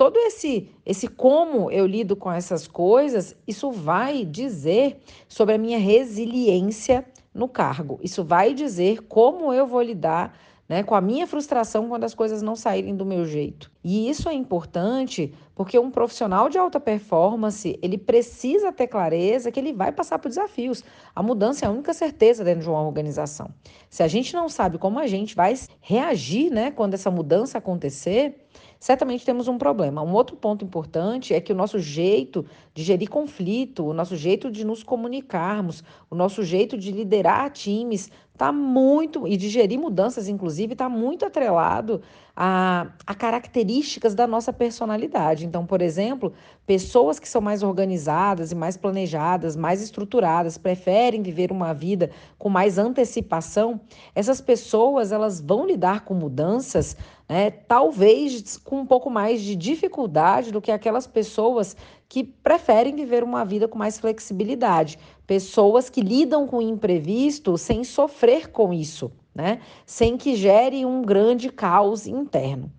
todo 0.00 0.16
esse 0.16 0.70
esse 0.86 1.06
como 1.06 1.70
eu 1.70 1.86
lido 1.86 2.16
com 2.16 2.32
essas 2.32 2.66
coisas, 2.66 3.36
isso 3.46 3.70
vai 3.70 4.24
dizer 4.24 4.98
sobre 5.28 5.56
a 5.56 5.58
minha 5.58 5.78
resiliência 5.78 7.04
no 7.34 7.46
cargo. 7.46 8.00
Isso 8.02 8.24
vai 8.24 8.54
dizer 8.54 9.02
como 9.02 9.52
eu 9.52 9.66
vou 9.66 9.82
lidar 9.82 10.34
né, 10.66 10.82
com 10.82 10.94
a 10.94 11.02
minha 11.02 11.26
frustração 11.26 11.86
quando 11.86 12.04
as 12.04 12.14
coisas 12.14 12.40
não 12.40 12.56
saírem 12.56 12.96
do 12.96 13.04
meu 13.04 13.26
jeito. 13.26 13.70
E 13.84 14.08
isso 14.08 14.28
é 14.28 14.32
importante 14.32 15.34
porque 15.54 15.78
um 15.78 15.90
profissional 15.90 16.48
de 16.48 16.56
alta 16.56 16.80
performance, 16.80 17.78
ele 17.82 17.98
precisa 17.98 18.72
ter 18.72 18.86
clareza 18.86 19.50
que 19.50 19.60
ele 19.60 19.72
vai 19.74 19.92
passar 19.92 20.18
por 20.18 20.28
desafios. 20.28 20.82
A 21.14 21.22
mudança 21.22 21.66
é 21.66 21.68
a 21.68 21.70
única 21.70 21.92
certeza 21.92 22.42
dentro 22.42 22.62
de 22.62 22.70
uma 22.70 22.86
organização. 22.86 23.50
Se 23.90 24.02
a 24.02 24.08
gente 24.08 24.32
não 24.32 24.48
sabe 24.48 24.78
como 24.78 24.98
a 24.98 25.06
gente 25.06 25.34
vai 25.34 25.54
reagir, 25.80 26.50
né, 26.50 26.70
quando 26.70 26.94
essa 26.94 27.10
mudança 27.10 27.58
acontecer, 27.58 28.46
certamente 28.80 29.26
temos 29.26 29.46
um 29.46 29.58
problema. 29.58 30.02
Um 30.02 30.14
outro 30.14 30.34
ponto 30.34 30.64
importante 30.64 31.34
é 31.34 31.40
que 31.40 31.52
o 31.52 31.56
nosso 31.56 31.78
jeito 31.78 32.46
de 32.74 32.82
gerir 32.82 33.10
conflito, 33.10 33.84
o 33.84 33.92
nosso 33.92 34.16
jeito 34.16 34.50
de 34.50 34.64
nos 34.64 34.82
comunicarmos, 34.82 35.84
o 36.10 36.14
nosso 36.14 36.42
jeito 36.42 36.78
de 36.78 36.90
liderar 36.90 37.50
times 37.50 38.10
está 38.32 38.50
muito, 38.50 39.28
e 39.28 39.36
de 39.36 39.50
gerir 39.50 39.78
mudanças, 39.78 40.26
inclusive, 40.26 40.72
está 40.72 40.88
muito 40.88 41.26
atrelado 41.26 42.00
a, 42.42 42.86
a 43.06 43.14
características 43.14 44.14
da 44.14 44.26
nossa 44.26 44.50
personalidade. 44.50 45.44
Então, 45.44 45.66
por 45.66 45.82
exemplo, 45.82 46.32
pessoas 46.66 47.18
que 47.18 47.28
são 47.28 47.42
mais 47.42 47.62
organizadas 47.62 48.50
e 48.50 48.54
mais 48.54 48.78
planejadas, 48.78 49.54
mais 49.54 49.82
estruturadas, 49.82 50.56
preferem 50.56 51.20
viver 51.20 51.52
uma 51.52 51.74
vida 51.74 52.10
com 52.38 52.48
mais 52.48 52.78
antecipação, 52.78 53.78
essas 54.14 54.40
pessoas 54.40 55.12
elas 55.12 55.38
vão 55.38 55.66
lidar 55.66 56.06
com 56.06 56.14
mudanças, 56.14 56.96
né, 57.28 57.50
talvez 57.50 58.56
com 58.56 58.80
um 58.80 58.86
pouco 58.86 59.10
mais 59.10 59.42
de 59.42 59.54
dificuldade 59.54 60.50
do 60.50 60.62
que 60.62 60.72
aquelas 60.72 61.06
pessoas 61.06 61.76
que 62.08 62.24
preferem 62.24 62.96
viver 62.96 63.22
uma 63.22 63.44
vida 63.44 63.68
com 63.68 63.76
mais 63.76 63.98
flexibilidade, 64.00 64.98
pessoas 65.26 65.90
que 65.90 66.00
lidam 66.00 66.46
com 66.46 66.56
o 66.56 66.62
imprevisto 66.62 67.58
sem 67.58 67.84
sofrer 67.84 68.48
com 68.50 68.72
isso 68.72 69.12
né? 69.34 69.60
Sem 69.86 70.16
que 70.16 70.34
gere 70.34 70.84
um 70.84 71.02
grande 71.02 71.50
caos 71.50 72.06
interno. 72.06 72.70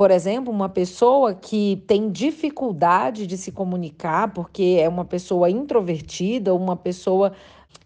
Por 0.00 0.10
exemplo, 0.10 0.50
uma 0.50 0.68
pessoa 0.68 1.34
que 1.34 1.84
tem 1.86 2.10
dificuldade 2.10 3.26
de 3.26 3.36
se 3.36 3.52
comunicar 3.52 4.32
porque 4.32 4.78
é 4.80 4.88
uma 4.88 5.04
pessoa 5.04 5.50
introvertida, 5.50 6.54
uma 6.54 6.74
pessoa 6.74 7.32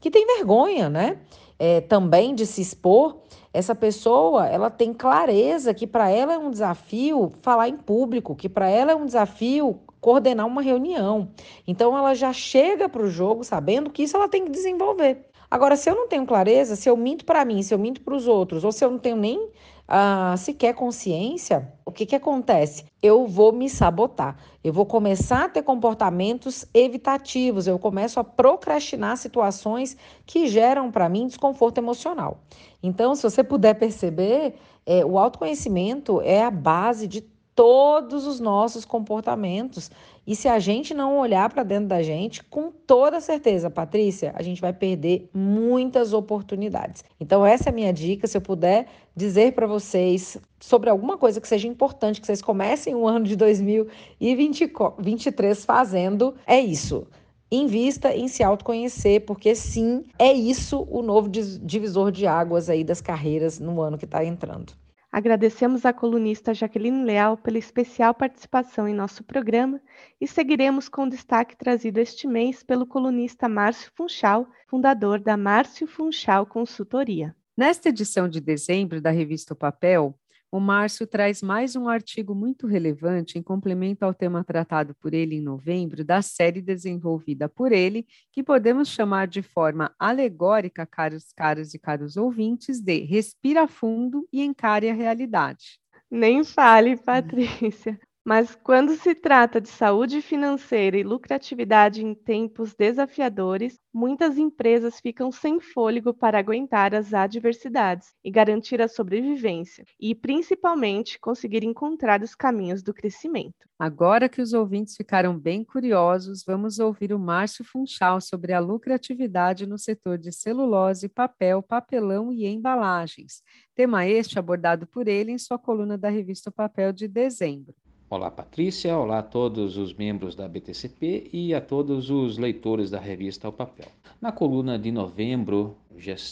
que 0.00 0.10
tem 0.10 0.24
vergonha, 0.24 0.88
né? 0.88 1.18
É, 1.58 1.80
também 1.80 2.34
de 2.34 2.46
se 2.46 2.60
expor, 2.60 3.16
essa 3.52 3.74
pessoa 3.74 4.46
ela 4.46 4.70
tem 4.70 4.92
clareza 4.92 5.72
que 5.72 5.86
para 5.86 6.08
ela 6.08 6.34
é 6.34 6.38
um 6.38 6.50
desafio 6.50 7.32
falar 7.42 7.68
em 7.68 7.76
público, 7.76 8.34
que 8.34 8.48
para 8.48 8.68
ela 8.68 8.92
é 8.92 8.94
um 8.94 9.06
desafio 9.06 9.80
coordenar 10.00 10.46
uma 10.46 10.60
reunião. 10.60 11.30
Então 11.66 11.96
ela 11.96 12.14
já 12.14 12.32
chega 12.32 12.88
para 12.88 13.02
o 13.02 13.10
jogo 13.10 13.42
sabendo 13.42 13.90
que 13.90 14.02
isso 14.02 14.16
ela 14.16 14.28
tem 14.28 14.44
que 14.44 14.50
desenvolver. 14.50 15.24
Agora, 15.54 15.76
se 15.76 15.88
eu 15.88 15.94
não 15.94 16.08
tenho 16.08 16.26
clareza, 16.26 16.74
se 16.74 16.90
eu 16.90 16.96
minto 16.96 17.24
para 17.24 17.44
mim, 17.44 17.62
se 17.62 17.72
eu 17.72 17.78
minto 17.78 18.00
para 18.00 18.16
os 18.16 18.26
outros, 18.26 18.64
ou 18.64 18.72
se 18.72 18.84
eu 18.84 18.90
não 18.90 18.98
tenho 18.98 19.14
nem 19.14 19.38
uh, 19.38 20.36
sequer 20.36 20.74
consciência, 20.74 21.72
o 21.84 21.92
que, 21.92 22.04
que 22.04 22.16
acontece? 22.16 22.84
Eu 23.00 23.28
vou 23.28 23.52
me 23.52 23.70
sabotar. 23.70 24.36
Eu 24.64 24.72
vou 24.72 24.84
começar 24.84 25.44
a 25.44 25.48
ter 25.48 25.62
comportamentos 25.62 26.64
evitativos, 26.74 27.68
eu 27.68 27.78
começo 27.78 28.18
a 28.18 28.24
procrastinar 28.24 29.16
situações 29.16 29.96
que 30.26 30.48
geram 30.48 30.90
para 30.90 31.08
mim 31.08 31.28
desconforto 31.28 31.78
emocional. 31.78 32.40
Então, 32.82 33.14
se 33.14 33.22
você 33.22 33.44
puder 33.44 33.74
perceber, 33.74 34.56
é, 34.84 35.04
o 35.04 35.16
autoconhecimento 35.16 36.20
é 36.22 36.42
a 36.42 36.50
base 36.50 37.06
de 37.06 37.20
todos 37.54 38.26
os 38.26 38.40
nossos 38.40 38.84
comportamentos. 38.84 39.90
E 40.26 40.34
se 40.34 40.48
a 40.48 40.58
gente 40.58 40.94
não 40.94 41.18
olhar 41.18 41.50
para 41.50 41.62
dentro 41.62 41.88
da 41.88 42.02
gente, 42.02 42.42
com 42.44 42.70
toda 42.70 43.20
certeza, 43.20 43.68
Patrícia, 43.70 44.32
a 44.34 44.42
gente 44.42 44.60
vai 44.60 44.72
perder 44.72 45.28
muitas 45.32 46.12
oportunidades. 46.12 47.04
Então, 47.20 47.44
essa 47.44 47.68
é 47.68 47.70
a 47.70 47.74
minha 47.74 47.92
dica. 47.92 48.26
Se 48.26 48.36
eu 48.36 48.40
puder 48.40 48.86
dizer 49.14 49.52
para 49.52 49.66
vocês 49.66 50.38
sobre 50.58 50.90
alguma 50.90 51.18
coisa 51.18 51.40
que 51.40 51.46
seja 51.46 51.68
importante, 51.68 52.20
que 52.20 52.26
vocês 52.26 52.42
comecem 52.42 52.94
o 52.94 53.06
ano 53.06 53.26
de 53.26 53.36
2023 53.36 55.64
fazendo, 55.64 56.34
é 56.46 56.58
isso. 56.58 57.06
Invista 57.52 58.16
em 58.16 58.26
se 58.26 58.42
autoconhecer, 58.42 59.26
porque 59.26 59.54
sim, 59.54 60.04
é 60.18 60.32
isso 60.32 60.88
o 60.90 61.02
novo 61.02 61.28
divisor 61.28 62.10
de 62.10 62.26
águas 62.26 62.70
aí 62.70 62.82
das 62.82 63.02
carreiras 63.02 63.60
no 63.60 63.80
ano 63.80 63.98
que 63.98 64.06
está 64.06 64.24
entrando. 64.24 64.72
Agradecemos 65.14 65.86
à 65.86 65.92
colunista 65.92 66.52
Jaqueline 66.52 67.04
Leal 67.04 67.36
pela 67.36 67.56
especial 67.56 68.12
participação 68.12 68.88
em 68.88 68.92
nosso 68.92 69.22
programa 69.22 69.80
e 70.20 70.26
seguiremos 70.26 70.88
com 70.88 71.04
o 71.04 71.08
destaque 71.08 71.56
trazido 71.56 72.00
este 72.00 72.26
mês 72.26 72.64
pelo 72.64 72.84
colunista 72.84 73.48
Márcio 73.48 73.92
Funchal, 73.94 74.44
fundador 74.66 75.20
da 75.20 75.36
Márcio 75.36 75.86
Funchal 75.86 76.44
Consultoria. 76.46 77.32
Nesta 77.56 77.90
edição 77.90 78.28
de 78.28 78.40
dezembro 78.40 79.00
da 79.00 79.10
revista 79.12 79.54
o 79.54 79.56
Papel, 79.56 80.18
o 80.54 80.60
Márcio 80.60 81.04
traz 81.04 81.42
mais 81.42 81.74
um 81.74 81.88
artigo 81.88 82.32
muito 82.32 82.68
relevante 82.68 83.36
em 83.36 83.42
complemento 83.42 84.04
ao 84.04 84.14
tema 84.14 84.44
tratado 84.44 84.94
por 84.94 85.12
ele 85.12 85.34
em 85.34 85.40
novembro 85.40 86.04
da 86.04 86.22
série 86.22 86.62
desenvolvida 86.62 87.48
por 87.48 87.72
ele, 87.72 88.06
que 88.30 88.40
podemos 88.40 88.86
chamar 88.86 89.26
de 89.26 89.42
forma 89.42 89.92
alegórica, 89.98 90.86
caros 90.86 91.32
caros 91.32 91.74
e 91.74 91.78
caros 91.80 92.16
ouvintes, 92.16 92.80
de 92.80 93.00
Respira 93.00 93.66
fundo 93.66 94.28
e 94.32 94.44
encare 94.44 94.88
a 94.88 94.94
realidade. 94.94 95.80
Nem 96.08 96.44
fale, 96.44 96.96
Patrícia. 96.96 97.98
Mas 98.26 98.54
quando 98.54 98.96
se 98.96 99.14
trata 99.14 99.60
de 99.60 99.68
saúde 99.68 100.22
financeira 100.22 100.96
e 100.96 101.02
lucratividade 101.02 102.02
em 102.02 102.14
tempos 102.14 102.74
desafiadores, 102.74 103.78
muitas 103.92 104.38
empresas 104.38 104.98
ficam 104.98 105.30
sem 105.30 105.60
fôlego 105.60 106.14
para 106.14 106.38
aguentar 106.38 106.94
as 106.94 107.12
adversidades 107.12 108.14
e 108.24 108.30
garantir 108.30 108.80
a 108.80 108.88
sobrevivência, 108.88 109.84
e 110.00 110.14
principalmente 110.14 111.20
conseguir 111.20 111.64
encontrar 111.64 112.22
os 112.22 112.34
caminhos 112.34 112.82
do 112.82 112.94
crescimento. 112.94 113.68
Agora 113.78 114.26
que 114.26 114.40
os 114.40 114.54
ouvintes 114.54 114.96
ficaram 114.96 115.38
bem 115.38 115.62
curiosos, 115.62 116.42
vamos 116.46 116.78
ouvir 116.78 117.12
o 117.12 117.18
Márcio 117.18 117.62
Funchal 117.62 118.22
sobre 118.22 118.54
a 118.54 118.58
lucratividade 118.58 119.66
no 119.66 119.76
setor 119.76 120.16
de 120.16 120.32
celulose, 120.32 121.10
papel, 121.10 121.62
papelão 121.62 122.32
e 122.32 122.46
embalagens. 122.46 123.42
Tema 123.74 124.06
este 124.06 124.38
abordado 124.38 124.86
por 124.86 125.08
ele 125.08 125.30
em 125.30 125.36
sua 125.36 125.58
coluna 125.58 125.98
da 125.98 126.08
revista 126.08 126.50
Papel 126.50 126.90
de 126.90 127.06
dezembro. 127.06 127.74
Olá, 128.10 128.30
Patrícia. 128.30 128.96
Olá 128.96 129.20
a 129.20 129.22
todos 129.22 129.78
os 129.78 129.94
membros 129.94 130.34
da 130.34 130.46
BTCP 130.46 131.30
e 131.32 131.54
a 131.54 131.60
todos 131.60 132.10
os 132.10 132.36
leitores 132.36 132.90
da 132.90 133.00
revista 133.00 133.48
O 133.48 133.52
Papel. 133.52 133.88
Na 134.20 134.30
coluna 134.30 134.78
de 134.78 134.92
novembro, 134.92 135.74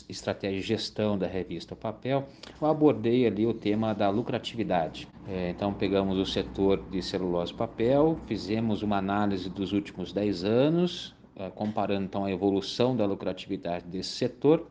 Estratégia 0.07 0.59
e 0.59 0.61
Gestão 0.63 1.17
da 1.17 1.27
revista 1.27 1.73
O 1.73 1.77
Papel, 1.77 2.29
eu 2.61 2.69
abordei 2.69 3.27
ali 3.27 3.47
o 3.47 3.55
tema 3.55 3.95
da 3.95 4.11
lucratividade. 4.11 5.09
É, 5.27 5.49
então, 5.49 5.73
pegamos 5.73 6.19
o 6.19 6.27
setor 6.27 6.85
de 6.91 7.01
celulose 7.01 7.53
e 7.53 7.57
papel, 7.57 8.19
fizemos 8.27 8.83
uma 8.83 8.99
análise 8.99 9.49
dos 9.49 9.73
últimos 9.73 10.13
10 10.13 10.45
anos, 10.45 11.15
comparando 11.55 12.05
então 12.05 12.25
a 12.25 12.31
evolução 12.31 12.97
da 12.97 13.07
lucratividade 13.07 13.87
desse 13.87 14.11
setor 14.11 14.67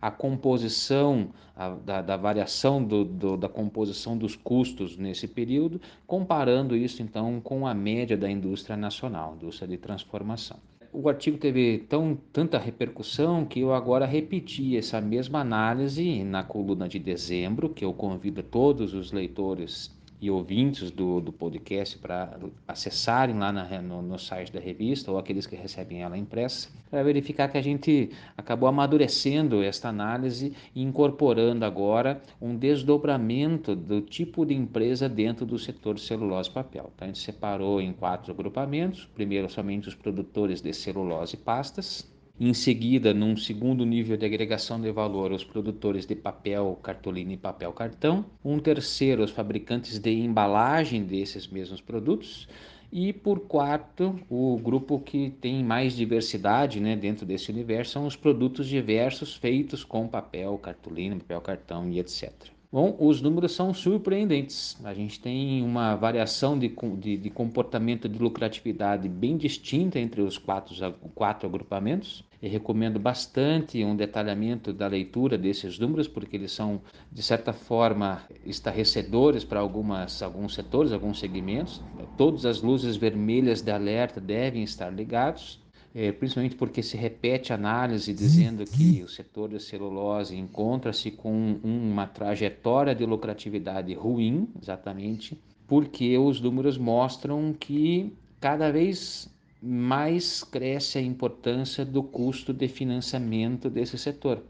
a 0.00 0.10
composição 0.10 1.30
a, 1.56 1.70
da, 1.70 2.02
da, 2.02 2.16
variação 2.16 2.82
do, 2.82 3.04
do, 3.04 3.36
da 3.36 3.48
composição 3.48 4.16
dos 4.16 4.36
custos 4.36 4.96
nesse 4.96 5.26
período, 5.26 5.80
comparando 6.06 6.76
isso 6.76 7.02
então 7.02 7.40
com 7.40 7.66
a 7.66 7.74
média 7.74 8.16
da 8.16 8.30
indústria 8.30 8.76
nacional, 8.76 9.34
indústria 9.34 9.68
de 9.68 9.76
transformação. 9.76 10.58
O 10.92 11.08
artigo 11.08 11.36
teve 11.36 11.78
tão, 11.88 12.16
tanta 12.32 12.58
repercussão 12.58 13.44
que 13.44 13.60
eu 13.60 13.74
agora 13.74 14.06
repeti 14.06 14.76
essa 14.76 15.00
mesma 15.00 15.40
análise 15.40 16.24
na 16.24 16.42
coluna 16.42 16.88
de 16.88 16.98
dezembro, 16.98 17.68
que 17.68 17.84
eu 17.84 17.92
convido 17.92 18.42
todos 18.42 18.94
os 18.94 19.12
leitores 19.12 19.95
e 20.20 20.30
ouvintes 20.30 20.90
do, 20.90 21.20
do 21.20 21.32
podcast 21.32 21.98
para 21.98 22.38
acessarem 22.66 23.38
lá 23.38 23.52
na, 23.52 23.82
no, 23.82 24.02
no, 24.02 24.18
site 24.18 24.52
da 24.52 24.60
revista 24.60 25.10
ou 25.10 25.18
aqueles 25.18 25.46
que 25.46 25.54
recebem 25.54 26.02
ela 26.02 26.16
impressa, 26.16 26.70
para 26.90 27.02
verificar 27.02 27.48
que 27.48 27.58
a 27.58 27.62
gente 27.62 28.10
acabou 28.36 28.68
amadurecendo 28.68 29.62
esta 29.62 29.88
análise 29.88 30.52
e 30.74 30.82
incorporando 30.82 31.64
agora 31.64 32.20
um 32.40 32.56
desdobramento 32.56 33.76
do 33.76 34.00
tipo 34.00 34.46
de 34.46 34.54
empresa 34.54 35.08
dentro 35.08 35.44
do 35.44 35.58
setor 35.58 35.98
celulose 35.98 36.50
papel. 36.50 36.90
Então, 36.94 37.04
a 37.04 37.08
gente 37.08 37.20
separou 37.20 37.80
em 37.80 37.92
quatro 37.92 38.32
agrupamentos. 38.32 39.08
Primeiro, 39.14 39.50
somente 39.50 39.88
os 39.88 39.94
produtores 39.94 40.60
de 40.60 40.72
celulose 40.72 41.34
e 41.34 41.38
pastas, 41.38 42.10
em 42.38 42.52
seguida, 42.52 43.14
num 43.14 43.34
segundo 43.36 43.86
nível 43.86 44.16
de 44.16 44.26
agregação 44.26 44.78
de 44.78 44.92
valor, 44.92 45.32
os 45.32 45.42
produtores 45.42 46.04
de 46.04 46.14
papel 46.14 46.78
cartolina 46.82 47.32
e 47.32 47.36
papel 47.36 47.72
cartão. 47.72 48.26
Um 48.44 48.58
terceiro, 48.58 49.24
os 49.24 49.30
fabricantes 49.30 49.98
de 49.98 50.10
embalagem 50.10 51.02
desses 51.02 51.48
mesmos 51.48 51.80
produtos. 51.80 52.46
E 52.92 53.12
por 53.12 53.40
quarto, 53.40 54.20
o 54.28 54.58
grupo 54.58 55.00
que 55.00 55.30
tem 55.30 55.64
mais 55.64 55.96
diversidade 55.96 56.78
né, 56.78 56.94
dentro 56.94 57.26
desse 57.26 57.50
universo 57.50 57.92
são 57.92 58.06
os 58.06 58.16
produtos 58.16 58.68
diversos 58.68 59.34
feitos 59.34 59.82
com 59.82 60.06
papel, 60.06 60.56
cartolina, 60.58 61.16
papel 61.16 61.40
cartão 61.40 61.88
e 61.90 61.98
etc. 61.98 62.32
Bom, 62.76 62.94
os 63.00 63.22
números 63.22 63.52
são 63.52 63.72
surpreendentes. 63.72 64.76
A 64.84 64.92
gente 64.92 65.18
tem 65.18 65.62
uma 65.62 65.94
variação 65.96 66.58
de, 66.58 66.70
de, 66.98 67.16
de 67.16 67.30
comportamento 67.30 68.06
de 68.06 68.18
lucratividade 68.18 69.08
bem 69.08 69.38
distinta 69.38 69.98
entre 69.98 70.20
os 70.20 70.36
quatro, 70.36 70.74
quatro 71.14 71.48
agrupamentos. 71.48 72.22
Recomendo 72.38 72.98
bastante 73.00 73.82
um 73.82 73.96
detalhamento 73.96 74.74
da 74.74 74.86
leitura 74.88 75.38
desses 75.38 75.78
números, 75.78 76.06
porque 76.06 76.36
eles 76.36 76.52
são, 76.52 76.82
de 77.10 77.22
certa 77.22 77.50
forma, 77.50 78.22
estarrecedores 78.44 79.42
para 79.42 79.58
algumas, 79.58 80.20
alguns 80.20 80.52
setores, 80.52 80.92
alguns 80.92 81.18
segmentos. 81.18 81.80
Todas 82.14 82.44
as 82.44 82.60
luzes 82.60 82.94
vermelhas 82.94 83.62
de 83.62 83.70
alerta 83.70 84.20
devem 84.20 84.62
estar 84.62 84.90
ligados 84.90 85.64
é, 85.98 86.12
principalmente 86.12 86.56
porque 86.56 86.82
se 86.82 86.94
repete 86.94 87.54
a 87.54 87.56
análise 87.56 88.12
dizendo 88.12 88.66
que 88.66 89.02
o 89.02 89.08
setor 89.08 89.48
da 89.48 89.58
celulose 89.58 90.36
encontra-se 90.36 91.10
com 91.10 91.58
uma 91.64 92.06
trajetória 92.06 92.94
de 92.94 93.06
lucratividade 93.06 93.94
ruim, 93.94 94.46
exatamente 94.60 95.40
porque 95.66 96.18
os 96.18 96.38
números 96.38 96.76
mostram 96.76 97.54
que 97.58 98.12
cada 98.38 98.70
vez 98.70 99.34
mais 99.62 100.44
cresce 100.44 100.98
a 100.98 101.00
importância 101.00 101.82
do 101.82 102.02
custo 102.02 102.52
de 102.52 102.68
financiamento 102.68 103.70
desse 103.70 103.96
setor. 103.96 104.42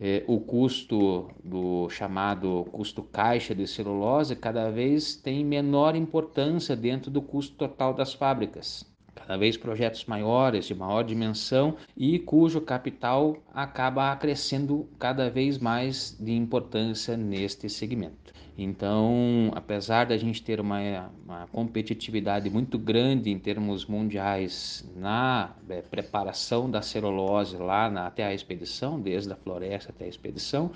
é, 0.00 0.22
o 0.28 0.38
custo 0.38 1.28
do 1.42 1.88
chamado 1.90 2.64
custo 2.70 3.02
caixa 3.02 3.56
de 3.56 3.66
celulose 3.66 4.36
cada 4.36 4.70
vez 4.70 5.16
tem 5.16 5.44
menor 5.44 5.96
importância 5.96 6.76
dentro 6.76 7.10
do 7.10 7.20
custo 7.20 7.56
total 7.56 7.92
das 7.92 8.14
fábricas 8.14 8.91
cada 9.22 9.38
vez 9.38 9.56
projetos 9.56 10.04
maiores, 10.04 10.66
de 10.66 10.74
maior 10.74 11.02
dimensão 11.02 11.76
e 11.96 12.18
cujo 12.18 12.60
capital 12.60 13.36
acaba 13.54 14.14
crescendo 14.16 14.88
cada 14.98 15.30
vez 15.30 15.58
mais 15.58 16.16
de 16.18 16.32
importância 16.32 17.16
neste 17.16 17.68
segmento. 17.68 18.32
Então, 18.56 19.50
apesar 19.54 20.04
da 20.06 20.16
gente 20.18 20.42
ter 20.42 20.60
uma, 20.60 21.10
uma 21.24 21.46
competitividade 21.46 22.50
muito 22.50 22.78
grande 22.78 23.30
em 23.30 23.38
termos 23.38 23.86
mundiais 23.86 24.86
na 24.94 25.50
é, 25.70 25.80
preparação 25.80 26.70
da 26.70 26.82
celulose 26.82 27.56
lá 27.56 27.88
na, 27.88 28.06
até 28.06 28.24
a 28.24 28.34
expedição, 28.34 29.00
desde 29.00 29.32
a 29.32 29.36
floresta 29.36 29.90
até 29.90 30.04
a 30.04 30.08
expedição, 30.08 30.70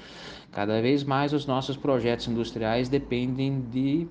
cada 0.50 0.80
vez 0.80 1.04
mais 1.04 1.34
os 1.34 1.44
nossos 1.44 1.76
projetos 1.76 2.26
industriais 2.28 2.88
dependem 2.88 3.60
de 3.60 4.08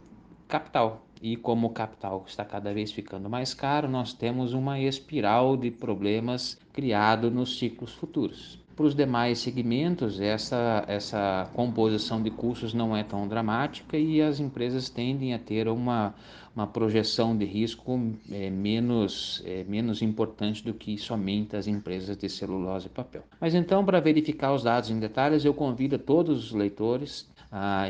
capital, 0.47 1.04
e 1.25 1.35
como 1.35 1.65
o 1.65 1.69
capital 1.71 2.23
está 2.27 2.45
cada 2.45 2.71
vez 2.71 2.91
ficando 2.91 3.27
mais 3.27 3.51
caro, 3.51 3.89
nós 3.89 4.13
temos 4.13 4.53
uma 4.53 4.79
espiral 4.79 5.57
de 5.57 5.71
problemas 5.71 6.55
criado 6.71 7.31
nos 7.31 7.57
ciclos 7.57 7.93
futuros. 7.93 8.63
Para 8.75 8.85
os 8.85 8.93
demais 8.93 9.39
segmentos, 9.39 10.21
essa, 10.21 10.85
essa 10.87 11.49
composição 11.53 12.21
de 12.21 12.29
custos 12.29 12.75
não 12.75 12.95
é 12.95 13.03
tão 13.03 13.27
dramática 13.27 13.97
e 13.97 14.21
as 14.21 14.39
empresas 14.39 14.87
tendem 14.87 15.33
a 15.33 15.39
ter 15.39 15.67
uma, 15.67 16.13
uma 16.55 16.67
projeção 16.67 17.35
de 17.35 17.45
risco 17.45 17.99
é, 18.31 18.51
menos, 18.51 19.41
é, 19.47 19.63
menos 19.63 20.03
importante 20.03 20.63
do 20.63 20.75
que 20.75 20.95
somente 20.95 21.55
as 21.55 21.65
empresas 21.65 22.15
de 22.15 22.29
celulose 22.29 22.85
e 22.85 22.89
papel. 22.89 23.23
Mas 23.41 23.55
então, 23.55 23.83
para 23.83 23.99
verificar 23.99 24.53
os 24.53 24.61
dados 24.61 24.91
em 24.91 24.99
detalhes, 24.99 25.43
eu 25.43 25.55
convido 25.55 25.97
todos 25.97 26.45
os 26.45 26.51
leitores 26.51 27.27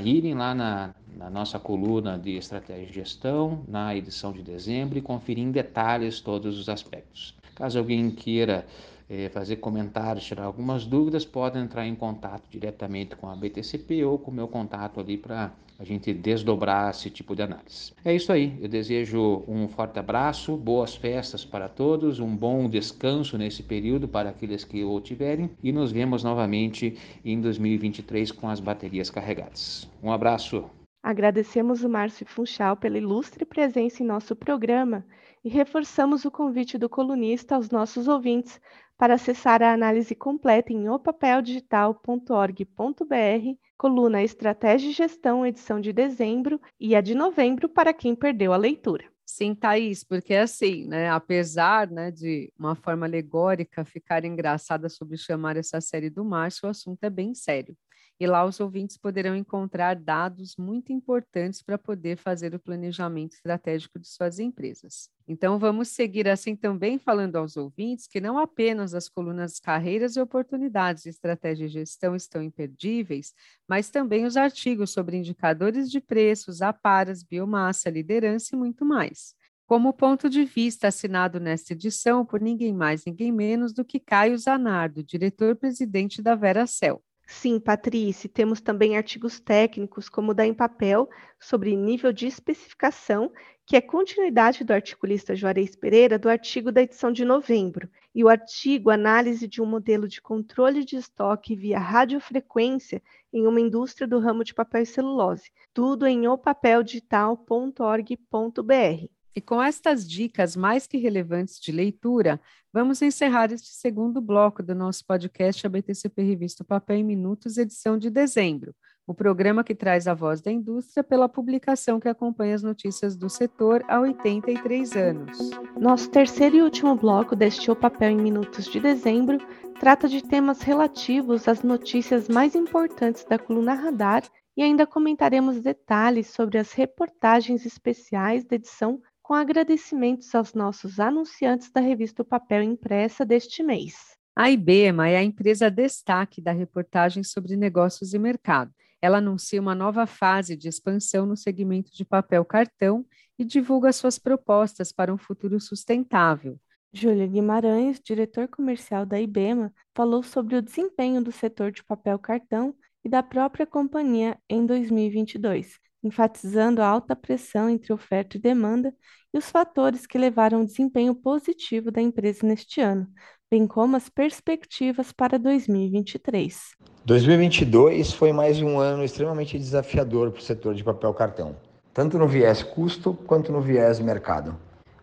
irem 0.03 0.33
lá 0.35 0.53
na, 0.53 0.93
na 1.07 1.29
nossa 1.29 1.57
coluna 1.57 2.19
de 2.19 2.37
estratégia 2.37 2.85
de 2.85 2.93
gestão, 2.93 3.63
na 3.67 3.95
edição 3.95 4.31
de 4.31 4.43
dezembro, 4.43 4.97
e 4.97 5.01
conferir 5.01 5.43
em 5.43 5.51
detalhes 5.51 6.19
todos 6.19 6.59
os 6.59 6.69
aspectos. 6.69 7.35
Caso 7.55 7.79
alguém 7.79 8.11
queira 8.11 8.65
eh, 9.09 9.29
fazer 9.29 9.57
comentários, 9.57 10.25
tirar 10.25 10.43
algumas 10.43 10.85
dúvidas, 10.85 11.25
podem 11.25 11.63
entrar 11.63 11.85
em 11.85 11.95
contato 11.95 12.49
diretamente 12.49 13.15
com 13.15 13.29
a 13.29 13.35
BTCP 13.35 14.03
ou 14.03 14.17
com 14.17 14.31
o 14.31 14.33
meu 14.33 14.47
contato 14.47 14.99
ali 14.99 15.17
para 15.17 15.53
a 15.77 15.83
gente 15.83 16.13
desdobrar 16.13 16.89
esse 16.89 17.09
tipo 17.09 17.35
de 17.35 17.41
análise. 17.41 17.93
É 18.03 18.15
isso 18.15 18.31
aí. 18.31 18.57
Eu 18.61 18.67
desejo 18.67 19.43
um 19.47 19.67
forte 19.67 19.99
abraço, 19.99 20.55
boas 20.55 20.95
festas 20.95 21.43
para 21.43 21.67
todos, 21.67 22.19
um 22.19 22.35
bom 22.35 22.69
descanso 22.69 23.37
nesse 23.37 23.61
período 23.61 24.07
para 24.07 24.29
aqueles 24.29 24.63
que 24.63 24.83
o 24.83 24.99
tiverem 25.01 25.49
e 25.61 25.71
nos 25.71 25.91
vemos 25.91 26.23
novamente 26.23 26.97
em 27.23 27.39
2023 27.41 28.31
com 28.31 28.49
as 28.49 28.59
baterias 28.59 29.09
carregadas. 29.09 29.89
Um 30.01 30.11
abraço. 30.11 30.65
Agradecemos 31.03 31.83
o 31.83 31.89
Márcio 31.89 32.25
Funchal 32.25 32.75
pela 32.77 32.97
ilustre 32.97 33.45
presença 33.45 34.01
em 34.01 34.05
nosso 34.05 34.35
programa 34.35 35.05
e 35.43 35.49
reforçamos 35.49 36.25
o 36.25 36.31
convite 36.31 36.75
do 36.75 36.89
colunista 36.89 37.53
aos 37.53 37.69
nossos 37.69 38.07
ouvintes 38.07 38.59
para 38.97 39.15
acessar 39.15 39.61
a 39.61 39.73
análise 39.73 40.15
completa 40.15 40.71
em 40.71 40.89
opapeldigital.org.br, 40.89 43.59
coluna 43.77 44.23
Estratégia 44.23 44.89
e 44.89 44.93
Gestão, 44.93 45.45
edição 45.45 45.79
de 45.79 45.91
dezembro, 45.91 46.59
e 46.79 46.95
a 46.95 47.01
de 47.01 47.13
novembro 47.13 47.67
para 47.67 47.93
quem 47.93 48.15
perdeu 48.15 48.53
a 48.53 48.57
leitura. 48.57 49.05
Sim, 49.25 49.55
Thaís, 49.55 50.03
porque 50.03 50.33
é 50.33 50.41
assim, 50.41 50.87
né? 50.87 51.09
Apesar 51.09 51.89
né, 51.89 52.11
de 52.11 52.53
uma 52.57 52.75
forma 52.75 53.05
alegórica 53.05 53.83
ficar 53.83 54.23
engraçada 54.23 54.87
sobre 54.87 55.17
chamar 55.17 55.57
essa 55.57 55.81
série 55.81 56.09
do 56.09 56.23
Márcio, 56.23 56.67
o 56.67 56.69
assunto 56.69 57.03
é 57.03 57.09
bem 57.09 57.33
sério 57.33 57.75
e 58.19 58.25
lá 58.25 58.45
os 58.45 58.59
ouvintes 58.59 58.97
poderão 58.97 59.35
encontrar 59.35 59.95
dados 59.95 60.55
muito 60.57 60.93
importantes 60.93 61.61
para 61.61 61.77
poder 61.77 62.17
fazer 62.17 62.55
o 62.55 62.59
planejamento 62.59 63.33
estratégico 63.33 63.99
de 63.99 64.07
suas 64.07 64.39
empresas. 64.39 65.09
Então, 65.27 65.57
vamos 65.59 65.89
seguir 65.89 66.27
assim 66.29 66.55
também 66.55 66.97
falando 66.97 67.35
aos 67.35 67.57
ouvintes 67.57 68.07
que 68.07 68.21
não 68.21 68.37
apenas 68.37 68.93
as 68.93 69.09
colunas 69.09 69.59
carreiras 69.59 70.15
e 70.15 70.21
oportunidades 70.21 71.03
de 71.03 71.09
estratégia 71.09 71.65
e 71.65 71.69
gestão 71.69 72.15
estão 72.15 72.41
imperdíveis, 72.41 73.33
mas 73.67 73.89
também 73.89 74.25
os 74.25 74.37
artigos 74.37 74.91
sobre 74.91 75.17
indicadores 75.17 75.89
de 75.89 75.99
preços, 75.99 76.61
aparas, 76.61 77.23
biomassa, 77.23 77.89
liderança 77.89 78.55
e 78.55 78.57
muito 78.57 78.85
mais 78.85 79.35
como 79.65 79.93
ponto 79.93 80.29
de 80.29 80.45
vista 80.45 80.87
assinado 80.87 81.39
nesta 81.39 81.73
edição 81.73 82.25
por 82.25 82.39
ninguém 82.39 82.73
mais, 82.73 83.03
ninguém 83.05 83.31
menos 83.31 83.73
do 83.73 83.83
que 83.83 83.99
Caio 83.99 84.37
Zanardo, 84.37 85.03
diretor-presidente 85.03 86.21
da 86.21 86.35
VeraCel. 86.35 87.01
Sim, 87.27 87.59
Patrícia, 87.59 88.29
temos 88.29 88.61
também 88.61 88.95
artigos 88.95 89.39
técnicos, 89.39 90.07
como 90.07 90.31
o 90.31 90.33
da 90.33 90.45
Empapel, 90.45 91.09
sobre 91.39 91.75
nível 91.75 92.13
de 92.13 92.27
especificação, 92.27 93.31
que 93.65 93.75
é 93.75 93.81
continuidade 93.81 94.63
do 94.63 94.71
articulista 94.71 95.35
Juarez 95.35 95.75
Pereira 95.75 96.19
do 96.19 96.29
artigo 96.29 96.71
da 96.71 96.83
edição 96.83 97.11
de 97.11 97.25
novembro, 97.25 97.89
e 98.13 98.23
o 98.23 98.29
artigo 98.29 98.91
Análise 98.91 99.47
de 99.47 99.59
um 99.59 99.65
modelo 99.65 100.07
de 100.07 100.21
controle 100.21 100.85
de 100.85 100.97
estoque 100.97 101.55
via 101.55 101.79
radiofrequência 101.79 103.01
em 103.33 103.47
uma 103.47 103.59
indústria 103.59 104.07
do 104.07 104.19
ramo 104.19 104.43
de 104.43 104.53
papel 104.53 104.83
e 104.83 104.85
celulose, 104.85 105.51
tudo 105.73 106.05
em 106.05 106.27
opapeldigital.org.br. 106.27 109.09
E 109.35 109.41
com 109.41 109.61
estas 109.61 110.07
dicas 110.07 110.55
mais 110.55 110.87
que 110.87 110.97
relevantes 110.97 111.59
de 111.59 111.69
leitura, 111.69 112.39
vamos 112.71 113.01
encerrar 113.01 113.51
este 113.51 113.67
segundo 113.67 114.21
bloco 114.21 114.63
do 114.63 114.73
nosso 114.73 115.05
podcast 115.05 115.67
ABTCP 115.67 116.23
Revista 116.23 116.63
Papel 116.63 116.99
em 116.99 117.03
Minutos, 117.03 117.57
edição 117.57 117.97
de 117.97 118.09
dezembro, 118.09 118.73
o 119.05 119.13
programa 119.13 119.61
que 119.61 119.75
traz 119.75 120.07
a 120.07 120.13
voz 120.13 120.39
da 120.39 120.49
indústria 120.49 121.03
pela 121.03 121.27
publicação 121.27 121.99
que 121.99 122.07
acompanha 122.07 122.55
as 122.55 122.63
notícias 122.63 123.17
do 123.17 123.29
setor 123.29 123.83
há 123.89 123.99
83 123.99 124.93
anos. 124.93 125.37
Nosso 125.77 126.09
terceiro 126.09 126.55
e 126.55 126.61
último 126.61 126.95
bloco 126.95 127.35
deste 127.35 127.69
O 127.69 127.75
Papel 127.75 128.11
em 128.11 128.21
Minutos 128.21 128.63
de 128.63 128.79
dezembro 128.79 129.37
trata 129.81 130.07
de 130.07 130.23
temas 130.23 130.61
relativos 130.61 131.45
às 131.49 131.61
notícias 131.61 132.29
mais 132.29 132.55
importantes 132.55 133.25
da 133.25 133.37
coluna 133.37 133.73
Radar 133.73 134.23
e 134.55 134.63
ainda 134.63 134.87
comentaremos 134.87 135.59
detalhes 135.59 136.27
sobre 136.27 136.57
as 136.57 136.71
reportagens 136.71 137.65
especiais 137.65 138.45
da 138.45 138.55
edição 138.55 139.01
com 139.25 139.33
agradecimentos 139.33 140.35
aos 140.35 140.53
nossos 140.53 140.99
anunciantes 140.99 141.71
da 141.71 141.81
revista 141.81 142.21
o 142.21 142.25
Papel 142.25 142.61
Impressa 142.61 143.25
deste 143.25 143.63
mês. 143.63 144.15
A 144.35 144.51
IBEMA 144.51 145.09
é 145.09 145.17
a 145.17 145.23
empresa 145.23 145.67
destaque 145.67 146.39
da 146.39 146.51
reportagem 146.51 147.23
sobre 147.23 147.55
negócios 147.55 148.13
e 148.13 148.19
mercado. 148.19 148.71
Ela 149.01 149.17
anuncia 149.17 149.59
uma 149.59 149.73
nova 149.73 150.05
fase 150.05 150.55
de 150.55 150.69
expansão 150.69 151.25
no 151.25 151.35
segmento 151.35 151.91
de 151.91 152.05
papel 152.05 152.45
cartão 152.45 153.03
e 153.39 153.43
divulga 153.43 153.91
suas 153.91 154.19
propostas 154.19 154.91
para 154.91 155.11
um 155.11 155.17
futuro 155.17 155.59
sustentável. 155.59 156.59
Júlia 156.93 157.25
Guimarães, 157.25 157.99
diretor 157.99 158.47
comercial 158.47 159.07
da 159.07 159.19
IBEMA, 159.19 159.73
falou 159.95 160.21
sobre 160.21 160.55
o 160.55 160.61
desempenho 160.61 161.19
do 161.19 161.31
setor 161.31 161.71
de 161.71 161.83
papel 161.83 162.19
cartão 162.19 162.75
e 163.03 163.09
da 163.09 163.23
própria 163.23 163.65
companhia 163.65 164.37
em 164.47 164.67
2022, 164.67 165.79
enfatizando 166.05 166.81
a 166.81 166.87
alta 166.87 167.15
pressão 167.15 167.69
entre 167.69 167.91
oferta 167.91 168.37
e 168.37 168.39
demanda 168.39 168.93
e 169.33 169.37
os 169.37 169.49
fatores 169.49 170.05
que 170.05 170.17
levaram 170.17 170.59
ao 170.59 170.65
desempenho 170.65 171.15
positivo 171.15 171.91
da 171.91 172.01
empresa 172.01 172.45
neste 172.45 172.79
ano, 172.79 173.07
bem 173.49 173.65
como 173.65 173.97
as 173.97 174.07
perspectivas 174.07 175.11
para 175.11 175.39
2023. 175.39 176.75
2022 177.03 178.13
foi 178.13 178.31
mais 178.31 178.61
um 178.61 178.77
ano 178.79 179.03
extremamente 179.03 179.57
desafiador 179.57 180.31
para 180.31 180.39
o 180.39 180.43
setor 180.43 180.75
de 180.75 180.83
papel 180.83 181.13
cartão, 181.13 181.55
tanto 181.93 182.19
no 182.19 182.27
viés 182.27 182.61
custo 182.61 183.13
quanto 183.25 183.51
no 183.51 183.61
viés 183.61 183.99
mercado. 183.99 184.55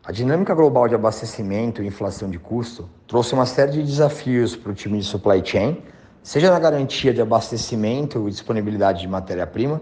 A 0.04 0.12
dinâmica 0.12 0.54
global 0.54 0.88
de 0.88 0.94
abastecimento 0.94 1.82
e 1.82 1.86
inflação 1.86 2.30
de 2.30 2.38
custo 2.38 2.88
trouxe 3.06 3.34
uma 3.34 3.46
série 3.46 3.72
de 3.72 3.82
desafios 3.82 4.56
para 4.56 4.72
o 4.72 4.74
time 4.74 4.98
de 4.98 5.04
supply 5.04 5.44
chain, 5.44 5.82
seja 6.22 6.50
na 6.50 6.58
garantia 6.58 7.12
de 7.12 7.20
abastecimento 7.20 8.28
e 8.28 8.30
disponibilidade 8.30 9.00
de 9.00 9.08
matéria-prima, 9.08 9.80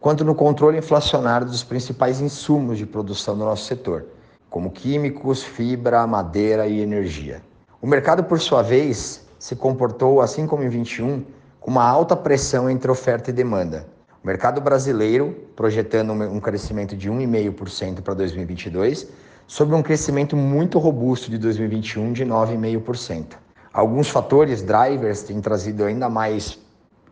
quanto 0.00 0.24
no 0.24 0.34
controle 0.34 0.78
inflacionário 0.78 1.46
dos 1.46 1.62
principais 1.62 2.20
insumos 2.20 2.78
de 2.78 2.86
produção 2.86 3.36
do 3.36 3.44
nosso 3.44 3.64
setor, 3.64 4.06
como 4.48 4.70
químicos, 4.70 5.42
fibra, 5.42 6.06
madeira 6.06 6.66
e 6.66 6.80
energia. 6.80 7.42
O 7.80 7.86
mercado, 7.86 8.24
por 8.24 8.40
sua 8.40 8.62
vez, 8.62 9.26
se 9.38 9.54
comportou, 9.54 10.20
assim 10.20 10.46
como 10.46 10.62
em 10.62 10.68
21, 10.68 11.24
com 11.60 11.70
uma 11.70 11.84
alta 11.84 12.16
pressão 12.16 12.70
entre 12.70 12.90
oferta 12.90 13.30
e 13.30 13.32
demanda. 13.32 13.86
O 14.22 14.26
mercado 14.26 14.60
brasileiro 14.60 15.36
projetando 15.54 16.12
um 16.12 16.40
crescimento 16.40 16.96
de 16.96 17.10
1,5% 17.10 18.02
para 18.02 18.14
2022, 18.14 19.08
sobre 19.46 19.74
um 19.76 19.82
crescimento 19.82 20.36
muito 20.36 20.78
robusto 20.78 21.30
de 21.30 21.38
2021 21.38 22.12
de 22.12 22.24
9,5%. 22.24 23.36
Alguns 23.72 24.08
fatores 24.08 24.62
drivers 24.62 25.22
têm 25.22 25.40
trazido 25.40 25.84
ainda 25.84 26.08
mais 26.08 26.58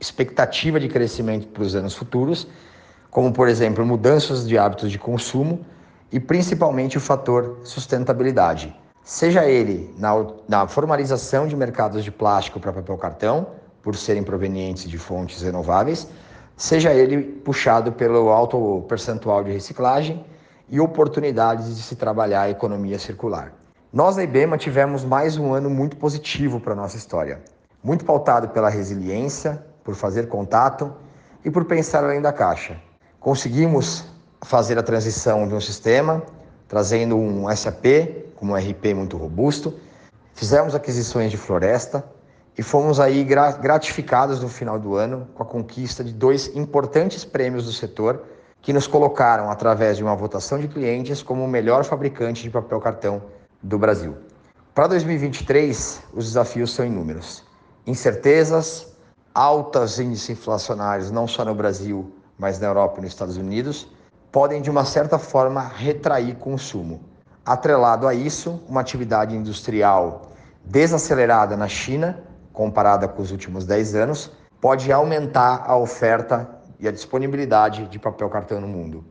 expectativa 0.01 0.81
de 0.81 0.89
crescimento 0.89 1.47
para 1.49 1.63
os 1.63 1.75
anos 1.75 1.95
futuros, 1.95 2.49
como, 3.15 3.33
por 3.33 3.47
exemplo, 3.47 3.87
mudanças 3.87 4.45
de 4.45 4.59
hábitos 4.59 4.91
de 4.91 4.99
consumo 4.99 5.65
e 6.11 6.19
principalmente 6.19 6.99
o 6.99 7.01
fator 7.01 7.61
sustentabilidade, 7.63 8.77
seja 9.05 9.45
ele 9.45 9.95
na, 9.97 10.27
na 10.49 10.67
formalização 10.67 11.47
de 11.47 11.55
mercados 11.55 12.03
de 12.03 12.11
plástico 12.11 12.59
para 12.59 12.73
papel 12.73 12.99
cartão 12.99 13.47
por 13.81 13.95
serem 13.95 14.25
provenientes 14.25 14.91
de 14.91 14.99
fontes 14.99 15.43
renováveis, 15.43 16.09
seja 16.57 16.93
ele 16.93 17.23
puxado 17.23 17.93
pelo 17.93 18.31
alto 18.31 18.85
percentual 18.89 19.45
de 19.45 19.53
reciclagem 19.53 20.25
e 20.69 20.81
oportunidades 20.81 21.77
de 21.77 21.83
se 21.85 21.95
trabalhar 21.95 22.43
a 22.43 22.51
economia 22.51 22.99
circular. 22.99 23.53
Nós 23.93 24.17
da 24.17 24.25
IBEMA 24.25 24.59
tivemos 24.59 25.05
mais 25.05 25.37
um 25.37 25.55
ano 25.55 25.71
muito 25.71 25.97
positivo 25.97 26.59
para 26.59 26.73
a 26.73 26.77
nossa 26.77 26.97
história, 26.97 27.41
muito 27.81 28.05
pautado 28.05 28.49
pela 28.49 28.69
resiliência, 28.69 29.65
por 29.85 29.95
fazer 29.95 30.27
contato 30.27 30.93
e 31.45 31.51
por 31.51 31.65
pensar 31.65 32.03
além 32.03 32.21
da 32.21 32.33
caixa. 32.33 32.77
Conseguimos 33.25 34.05
fazer 34.43 34.79
a 34.79 34.83
transição 34.83 35.49
de 35.49 35.55
um 35.55 35.61
sistema, 35.61 36.23
trazendo 36.69 37.17
um 37.17 37.49
SAP 37.57 37.87
como 38.37 38.53
um 38.53 38.55
RP 38.55 38.93
muito 38.95 39.17
robusto, 39.17 39.81
fizemos 40.35 40.75
aquisições 40.75 41.31
de 41.31 41.39
floresta 41.39 42.05
e 42.59 42.63
fomos 42.63 43.01
aí 43.01 43.25
gratificados 43.25 44.43
no 44.43 44.49
final 44.51 44.79
do 44.79 44.95
ano 44.95 45.27
com 45.35 45.43
a 45.43 45.47
conquista 45.47 46.05
de 46.05 46.13
dois 46.13 46.55
importantes 46.55 47.25
prêmios 47.25 47.65
do 47.65 47.73
setor 47.73 48.25
que 48.61 48.75
nos 48.75 48.87
colocaram, 48.87 49.51
através 49.51 49.97
de 49.97 50.03
uma 50.03 50.15
votação 50.15 50.59
de 50.59 50.69
clientes, 50.69 51.23
como 51.23 51.43
o 51.43 51.49
melhor 51.49 51.83
fabricante 51.83 52.43
de 52.43 52.51
papel 52.51 52.79
cartão 52.79 53.23
do 53.63 53.79
Brasil. 53.79 54.19
Para 54.75 54.87
2023, 54.89 56.03
os 56.13 56.27
desafios 56.27 56.75
são 56.75 56.85
inúmeros. 56.85 57.43
Incertezas, 57.87 58.95
altos 59.35 59.99
índices 59.99 60.29
inflacionários, 60.29 61.11
não 61.11 61.27
só 61.27 61.43
no 61.43 61.55
Brasil, 61.55 62.13
mas 62.39 62.59
na 62.59 62.67
Europa 62.67 62.99
e 62.99 63.03
nos 63.03 63.11
Estados 63.11 63.37
Unidos, 63.37 63.89
podem, 64.31 64.61
de 64.61 64.71
uma 64.71 64.85
certa 64.85 65.19
forma, 65.19 65.63
retrair 65.63 66.35
consumo. 66.37 67.01
Atrelado 67.45 68.09
a 68.09 68.15
isso, 68.15 68.63
uma 68.69 68.81
atividade 68.81 69.37
industrial 69.37 70.33
desacelerada 70.65 71.57
na 71.57 71.69
China, 71.69 72.23
comparada 72.53 73.07
com 73.07 73.21
os 73.23 73.31
últimos 73.31 73.67
10 73.67 73.95
anos, 73.95 74.33
pode 74.61 74.91
aumentar 74.91 75.65
a 75.67 75.77
oferta 75.77 76.49
e 76.81 76.89
a 76.89 76.93
disponibilidade 76.93 77.87
de 77.87 77.99
papel 77.99 78.29
cartão 78.31 78.61
no 78.61 78.67
mundo. 78.67 79.05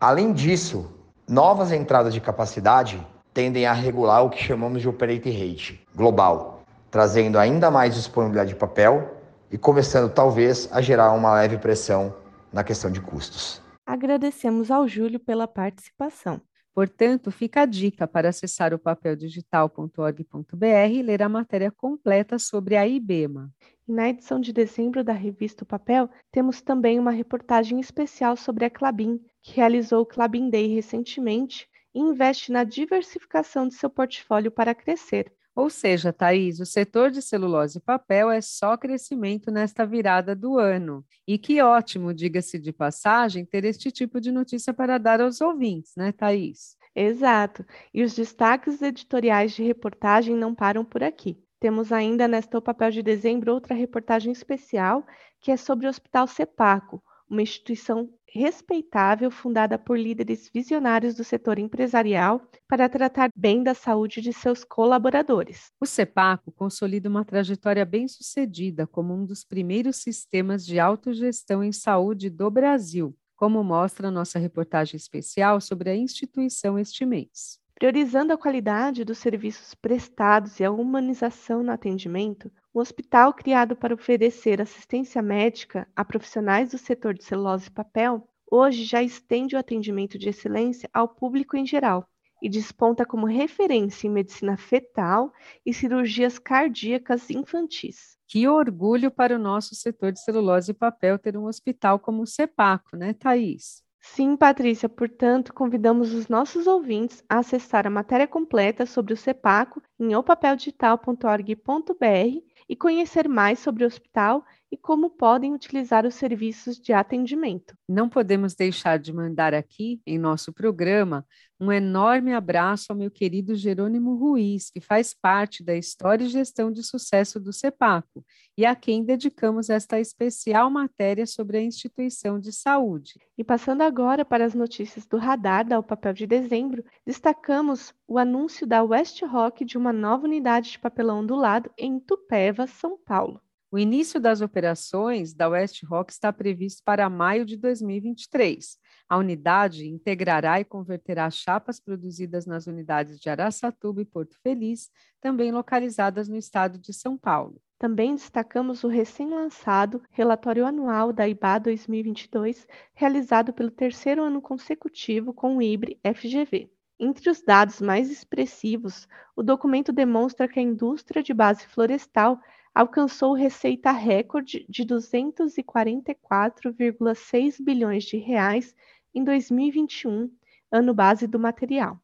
Além 0.00 0.32
disso, 0.32 0.90
novas 1.28 1.72
entradas 1.72 2.14
de 2.14 2.20
capacidade 2.20 3.04
tendem 3.32 3.66
a 3.66 3.72
regular 3.72 4.24
o 4.24 4.30
que 4.30 4.42
chamamos 4.42 4.80
de 4.80 4.88
operating 4.88 5.32
rate 5.32 5.84
global, 5.94 6.62
trazendo 6.90 7.38
ainda 7.38 7.70
mais 7.70 7.94
disponibilidade 7.94 8.50
de 8.50 8.56
papel 8.56 9.14
e 9.50 9.58
começando 9.58 10.10
talvez 10.10 10.68
a 10.70 10.80
gerar 10.80 11.12
uma 11.12 11.34
leve 11.34 11.58
pressão 11.58 12.14
na 12.54 12.62
questão 12.62 12.90
de 12.90 13.00
custos. 13.00 13.60
Agradecemos 13.84 14.70
ao 14.70 14.86
Júlio 14.86 15.18
pela 15.18 15.48
participação. 15.48 16.40
Portanto, 16.72 17.30
fica 17.30 17.62
a 17.62 17.66
dica 17.66 18.06
para 18.06 18.30
acessar 18.30 18.72
o 18.72 18.78
papeldigital.org.br 18.78 20.92
e 20.92 21.02
ler 21.02 21.22
a 21.22 21.28
matéria 21.28 21.70
completa 21.70 22.38
sobre 22.38 22.76
a 22.76 22.86
IBEMA. 22.86 23.52
Na 23.86 24.08
edição 24.08 24.40
de 24.40 24.52
dezembro 24.52 25.04
da 25.04 25.12
revista 25.12 25.64
O 25.64 25.66
Papel, 25.66 26.08
temos 26.32 26.62
também 26.62 26.98
uma 26.98 27.10
reportagem 27.10 27.78
especial 27.78 28.36
sobre 28.36 28.64
a 28.64 28.70
Clabin, 28.70 29.20
que 29.42 29.56
realizou 29.56 30.02
o 30.02 30.06
Clabin 30.06 30.48
Day 30.48 30.74
recentemente 30.74 31.68
e 31.94 32.00
investe 32.00 32.50
na 32.50 32.64
diversificação 32.64 33.68
de 33.68 33.74
seu 33.74 33.90
portfólio 33.90 34.50
para 34.50 34.74
crescer. 34.74 35.30
Ou 35.54 35.70
seja, 35.70 36.12
Thaís, 36.12 36.58
o 36.58 36.66
setor 36.66 37.10
de 37.10 37.22
celulose 37.22 37.78
e 37.78 37.80
papel 37.80 38.30
é 38.30 38.40
só 38.40 38.76
crescimento 38.76 39.50
nesta 39.50 39.86
virada 39.86 40.34
do 40.34 40.58
ano. 40.58 41.04
E 41.26 41.38
que 41.38 41.62
ótimo, 41.62 42.12
diga-se 42.12 42.58
de 42.58 42.72
passagem, 42.72 43.44
ter 43.44 43.64
este 43.64 43.92
tipo 43.92 44.20
de 44.20 44.32
notícia 44.32 44.74
para 44.74 44.98
dar 44.98 45.20
aos 45.20 45.40
ouvintes, 45.40 45.92
né, 45.96 46.10
Thaís? 46.10 46.76
Exato. 46.94 47.64
E 47.92 48.02
os 48.02 48.14
destaques 48.14 48.82
editoriais 48.82 49.52
de 49.52 49.62
reportagem 49.62 50.34
não 50.36 50.54
param 50.54 50.84
por 50.84 51.02
aqui. 51.02 51.38
Temos 51.60 51.92
ainda 51.92 52.28
nesta 52.28 52.58
O 52.58 52.62
Papel 52.62 52.90
de 52.90 53.02
Dezembro 53.02 53.52
outra 53.52 53.74
reportagem 53.74 54.32
especial 54.32 55.04
que 55.40 55.50
é 55.50 55.56
sobre 55.56 55.86
o 55.86 55.90
Hospital 55.90 56.26
Cepaco, 56.26 57.02
uma 57.28 57.42
instituição 57.42 58.08
respeitável 58.26 59.30
fundada 59.30 59.78
por 59.78 59.98
líderes 59.98 60.50
visionários 60.52 61.14
do 61.14 61.22
setor 61.22 61.58
empresarial 61.58 62.42
para 62.68 62.88
tratar 62.88 63.30
bem 63.34 63.62
da 63.62 63.74
saúde 63.74 64.20
de 64.20 64.32
seus 64.32 64.64
colaboradores. 64.64 65.70
O 65.80 65.86
CEPACO 65.86 66.50
consolida 66.52 67.08
uma 67.08 67.24
trajetória 67.24 67.84
bem-sucedida 67.84 68.86
como 68.86 69.14
um 69.14 69.24
dos 69.24 69.44
primeiros 69.44 69.96
sistemas 69.96 70.66
de 70.66 70.80
autogestão 70.80 71.62
em 71.62 71.70
saúde 71.70 72.28
do 72.28 72.50
Brasil, 72.50 73.16
como 73.36 73.62
mostra 73.62 74.08
a 74.08 74.10
nossa 74.10 74.38
reportagem 74.38 74.96
especial 74.96 75.60
sobre 75.60 75.90
a 75.90 75.96
instituição 75.96 76.78
este 76.78 77.06
mês. 77.06 77.60
Priorizando 77.74 78.32
a 78.32 78.38
qualidade 78.38 79.04
dos 79.04 79.18
serviços 79.18 79.74
prestados 79.74 80.60
e 80.60 80.64
a 80.64 80.70
humanização 80.70 81.62
no 81.62 81.72
atendimento, 81.72 82.50
o 82.74 82.80
hospital 82.80 83.32
criado 83.32 83.76
para 83.76 83.94
oferecer 83.94 84.60
assistência 84.60 85.22
médica 85.22 85.86
a 85.94 86.04
profissionais 86.04 86.72
do 86.72 86.78
setor 86.78 87.14
de 87.14 87.22
celulose 87.22 87.68
e 87.68 87.70
papel, 87.70 88.28
hoje 88.50 88.82
já 88.82 89.00
estende 89.00 89.54
o 89.54 89.58
atendimento 89.58 90.18
de 90.18 90.28
excelência 90.28 90.90
ao 90.92 91.08
público 91.08 91.56
em 91.56 91.64
geral 91.64 92.04
e 92.42 92.48
desponta 92.48 93.06
como 93.06 93.26
referência 93.26 94.08
em 94.08 94.10
medicina 94.10 94.56
fetal 94.56 95.32
e 95.64 95.72
cirurgias 95.72 96.36
cardíacas 96.36 97.30
infantis. 97.30 98.18
Que 98.26 98.48
orgulho 98.48 99.08
para 99.08 99.36
o 99.36 99.38
nosso 99.38 99.76
setor 99.76 100.10
de 100.10 100.20
celulose 100.20 100.72
e 100.72 100.74
papel 100.74 101.16
ter 101.16 101.36
um 101.36 101.44
hospital 101.44 102.00
como 102.00 102.22
o 102.22 102.26
CEPACO, 102.26 102.96
né, 102.96 103.12
Thaís? 103.14 103.84
Sim, 104.06 104.36
Patrícia, 104.36 104.86
portanto, 104.88 105.52
convidamos 105.54 106.12
os 106.12 106.28
nossos 106.28 106.66
ouvintes 106.66 107.24
a 107.28 107.38
acessar 107.38 107.86
a 107.86 107.90
matéria 107.90 108.28
completa 108.28 108.84
sobre 108.84 109.14
o 109.14 109.16
CEPACO 109.16 109.82
em 109.98 110.14
opapeldigital.org.br 110.14 112.42
e 112.68 112.76
conhecer 112.76 113.28
mais 113.28 113.58
sobre 113.58 113.82
o 113.82 113.86
hospital 113.86 114.44
e 114.74 114.76
como 114.76 115.08
podem 115.08 115.54
utilizar 115.54 116.04
os 116.04 116.16
serviços 116.16 116.80
de 116.80 116.92
atendimento. 116.92 117.76
Não 117.88 118.08
podemos 118.08 118.56
deixar 118.56 118.98
de 118.98 119.12
mandar 119.12 119.54
aqui, 119.54 120.02
em 120.04 120.18
nosso 120.18 120.52
programa, 120.52 121.24
um 121.60 121.70
enorme 121.70 122.34
abraço 122.34 122.86
ao 122.90 122.98
meu 122.98 123.08
querido 123.08 123.54
Jerônimo 123.54 124.16
Ruiz, 124.16 124.70
que 124.70 124.80
faz 124.80 125.14
parte 125.14 125.62
da 125.62 125.76
história 125.76 126.24
e 126.24 126.28
gestão 126.28 126.72
de 126.72 126.82
sucesso 126.82 127.38
do 127.38 127.52
CEPACO, 127.52 128.24
e 128.58 128.66
a 128.66 128.74
quem 128.74 129.04
dedicamos 129.04 129.70
esta 129.70 130.00
especial 130.00 130.68
matéria 130.68 131.24
sobre 131.24 131.58
a 131.58 131.62
instituição 131.62 132.40
de 132.40 132.52
saúde. 132.52 133.12
E 133.38 133.44
passando 133.44 133.82
agora 133.82 134.24
para 134.24 134.44
as 134.44 134.54
notícias 134.54 135.06
do 135.06 135.18
radar 135.18 135.64
da 135.64 135.78
O 135.78 135.84
Papel 135.84 136.14
de 136.14 136.26
Dezembro, 136.26 136.84
destacamos 137.06 137.94
o 138.08 138.18
anúncio 138.18 138.66
da 138.66 138.82
West 138.82 139.22
Rock 139.22 139.64
de 139.64 139.78
uma 139.78 139.92
nova 139.92 140.24
unidade 140.24 140.72
de 140.72 140.80
papelão 140.80 141.20
ondulado 141.20 141.70
em 141.78 142.00
Tupéva, 142.00 142.66
São 142.66 142.98
Paulo. 142.98 143.40
O 143.74 143.78
início 143.78 144.20
das 144.20 144.40
operações 144.40 145.34
da 145.34 145.48
West 145.48 145.82
Rock 145.82 146.12
está 146.12 146.32
previsto 146.32 146.80
para 146.84 147.10
maio 147.10 147.44
de 147.44 147.56
2023. 147.56 148.78
A 149.08 149.16
unidade 149.16 149.88
integrará 149.88 150.60
e 150.60 150.64
converterá 150.64 151.28
chapas 151.28 151.80
produzidas 151.80 152.46
nas 152.46 152.68
unidades 152.68 153.18
de 153.18 153.28
Araçatuba 153.28 154.00
e 154.00 154.04
Porto 154.04 154.38
Feliz, 154.44 154.92
também 155.20 155.50
localizadas 155.50 156.28
no 156.28 156.36
estado 156.36 156.78
de 156.78 156.92
São 156.92 157.18
Paulo. 157.18 157.60
Também 157.76 158.14
destacamos 158.14 158.84
o 158.84 158.86
recém-lançado 158.86 160.00
relatório 160.12 160.64
anual 160.64 161.12
da 161.12 161.26
IBA 161.26 161.58
2022, 161.58 162.68
realizado 162.94 163.52
pelo 163.52 163.72
terceiro 163.72 164.22
ano 164.22 164.40
consecutivo 164.40 165.34
com 165.34 165.56
o 165.56 165.60
IBRE 165.60 165.98
FGV. 166.14 166.70
Entre 166.96 167.28
os 167.28 167.42
dados 167.42 167.80
mais 167.80 168.08
expressivos, 168.08 169.08
o 169.34 169.42
documento 169.42 169.92
demonstra 169.92 170.46
que 170.46 170.60
a 170.60 170.62
indústria 170.62 171.24
de 171.24 171.34
base 171.34 171.66
florestal 171.66 172.38
alcançou 172.74 173.34
receita 173.34 173.92
recorde 173.92 174.66
de 174.68 174.84
244,6 174.84 177.62
bilhões 177.62 178.02
de 178.04 178.16
reais 178.16 178.74
em 179.14 179.22
2021, 179.22 180.28
ano 180.72 180.92
base 180.92 181.28
do 181.28 181.38
material. 181.38 182.00